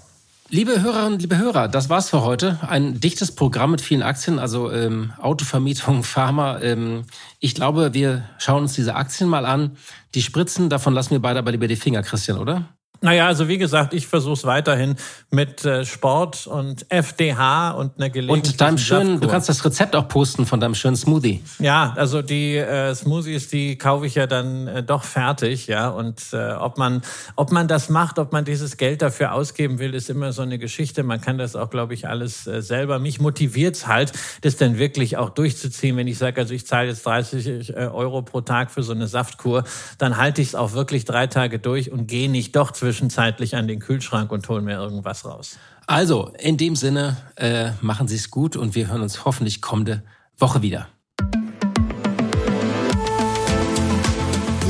Liebe 0.50 0.84
Hörerinnen, 0.84 1.18
liebe 1.18 1.40
Hörer, 1.40 1.68
das 1.68 1.90
war's 1.90 2.12
für 2.12 2.22
heute. 2.22 2.60
Ein 2.62 3.00
dichtes 3.00 3.34
Programm 3.34 3.72
mit 3.72 3.82
vielen 3.82 4.04
Aktien, 4.04 4.38
also 4.38 4.72
ähm, 4.72 5.12
Autovermietung, 5.18 6.04
Pharma. 6.04 6.60
Ähm, 6.62 7.06
ich 7.40 7.56
glaube, 7.56 7.96
wir 7.96 8.30
schauen 8.38 8.62
uns 8.62 8.74
diese 8.74 8.94
Aktien 8.94 9.28
mal 9.28 9.48
an. 9.48 9.76
Die 10.14 10.22
Spritzen, 10.22 10.70
davon 10.70 10.94
lassen 10.94 11.10
wir 11.10 11.20
beide 11.20 11.40
aber 11.40 11.52
lieber 11.52 11.68
die 11.68 11.76
Finger, 11.76 12.04
Christian, 12.04 12.38
oder? 12.38 12.75
Naja, 13.02 13.28
also 13.28 13.48
wie 13.48 13.58
gesagt, 13.58 13.94
ich 13.94 14.08
versuche 14.08 14.34
es 14.34 14.46
weiterhin 14.46 14.96
mit 15.30 15.66
äh, 15.66 15.86
Sport 15.86 16.48
und 16.48 16.86
FDH 16.90 17.72
und 17.72 17.98
einer 17.98 18.10
Gelegenheit. 18.10 18.48
Und 18.48 18.62
deinem 18.62 18.78
schönen, 18.78 19.20
du 19.20 19.28
kannst 19.28 19.50
das 19.50 19.64
Rezept 19.64 19.96
auch 19.96 20.08
posten 20.08 20.46
von 20.46 20.60
deinem 20.60 20.76
schönen 20.76 20.96
Smoothie. 20.96 21.44
Ja, 21.60 21.94
also 21.96 22.22
die 22.22 22.58
äh, 22.58 22.96
Smoothies, 22.96 23.50
die 23.50 23.78
kaufe 23.78 24.06
ich 24.06 24.16
ja 24.16 24.28
dann 24.28 24.68
äh, 24.68 24.84
doch 24.84 25.04
fertig, 25.04 25.68
ja. 25.68 25.90
Und 25.90 26.22
äh, 26.34 26.54
ob 26.54 26.78
man, 26.78 27.02
ob 27.36 27.52
man 27.52 27.68
das 27.68 27.90
macht, 27.90 28.18
ob 28.18 28.32
man 28.32 28.46
dieses 28.46 28.78
Geld 28.78 29.02
dafür 29.02 29.34
ausgeben 29.34 29.80
will, 29.80 29.94
ist 29.94 30.10
immer 30.10 30.32
so 30.32 30.42
eine 30.42 30.58
Geschichte. 30.58 31.04
Man 31.04 31.22
kann 31.22 31.38
das 31.38 31.56
auch, 31.56 31.70
glaube 31.70 31.94
ich, 31.94 32.08
alles 32.08 32.48
äh, 32.48 32.62
selber. 32.62 33.00
Mich 33.00 33.20
motiviert's 33.20 33.88
halt, 33.88 34.14
das 34.42 34.56
dann 34.56 34.78
wirklich 34.78 35.18
auch 35.18 35.30
durchzuziehen. 35.30 35.98
Wenn 35.98 36.08
ich 36.08 36.18
sage, 36.18 36.42
also 36.42 36.54
ich 36.54 36.66
zahle 36.66 36.88
jetzt 36.88 37.06
30 37.06 37.70
äh, 37.70 37.74
Euro 37.74 38.22
pro 38.22 38.42
Tag 38.42 38.72
für 38.72 38.84
so 38.84 38.94
eine 38.94 39.08
Saftkur, 39.08 39.64
dann 39.98 40.18
halte 40.18 40.42
ich 40.42 40.50
es 40.50 40.56
auch 40.56 40.74
wirklich 40.74 41.06
drei 41.06 41.28
Tage 41.28 41.60
durch 41.60 41.92
und 41.92 42.08
gehe 42.08 42.30
nicht 42.30 42.56
doch 42.56 42.72
zwischen 42.72 42.85
zwischenzeitlich 42.86 43.56
an 43.56 43.68
den 43.68 43.80
Kühlschrank 43.80 44.32
und 44.32 44.48
holen 44.48 44.64
mir 44.64 44.76
irgendwas 44.76 45.26
raus. 45.26 45.58
Also, 45.88 46.32
in 46.38 46.58
dem 46.58 46.76
Sinne, 46.76 47.18
äh, 47.36 47.72
machen 47.82 48.08
Sie 48.08 48.16
es 48.16 48.30
gut 48.30 48.56
und 48.56 48.76
wir 48.76 48.90
hören 48.90 49.02
uns 49.02 49.26
hoffentlich 49.26 49.60
kommende 49.60 50.04
Woche 50.38 50.62
wieder. 50.62 50.88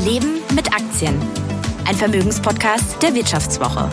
Leben 0.02 0.38
mit 0.54 0.72
Aktien. 0.72 1.14
Ein 1.84 1.94
Vermögenspodcast 1.94 3.02
der 3.02 3.14
Wirtschaftswoche. 3.14 3.90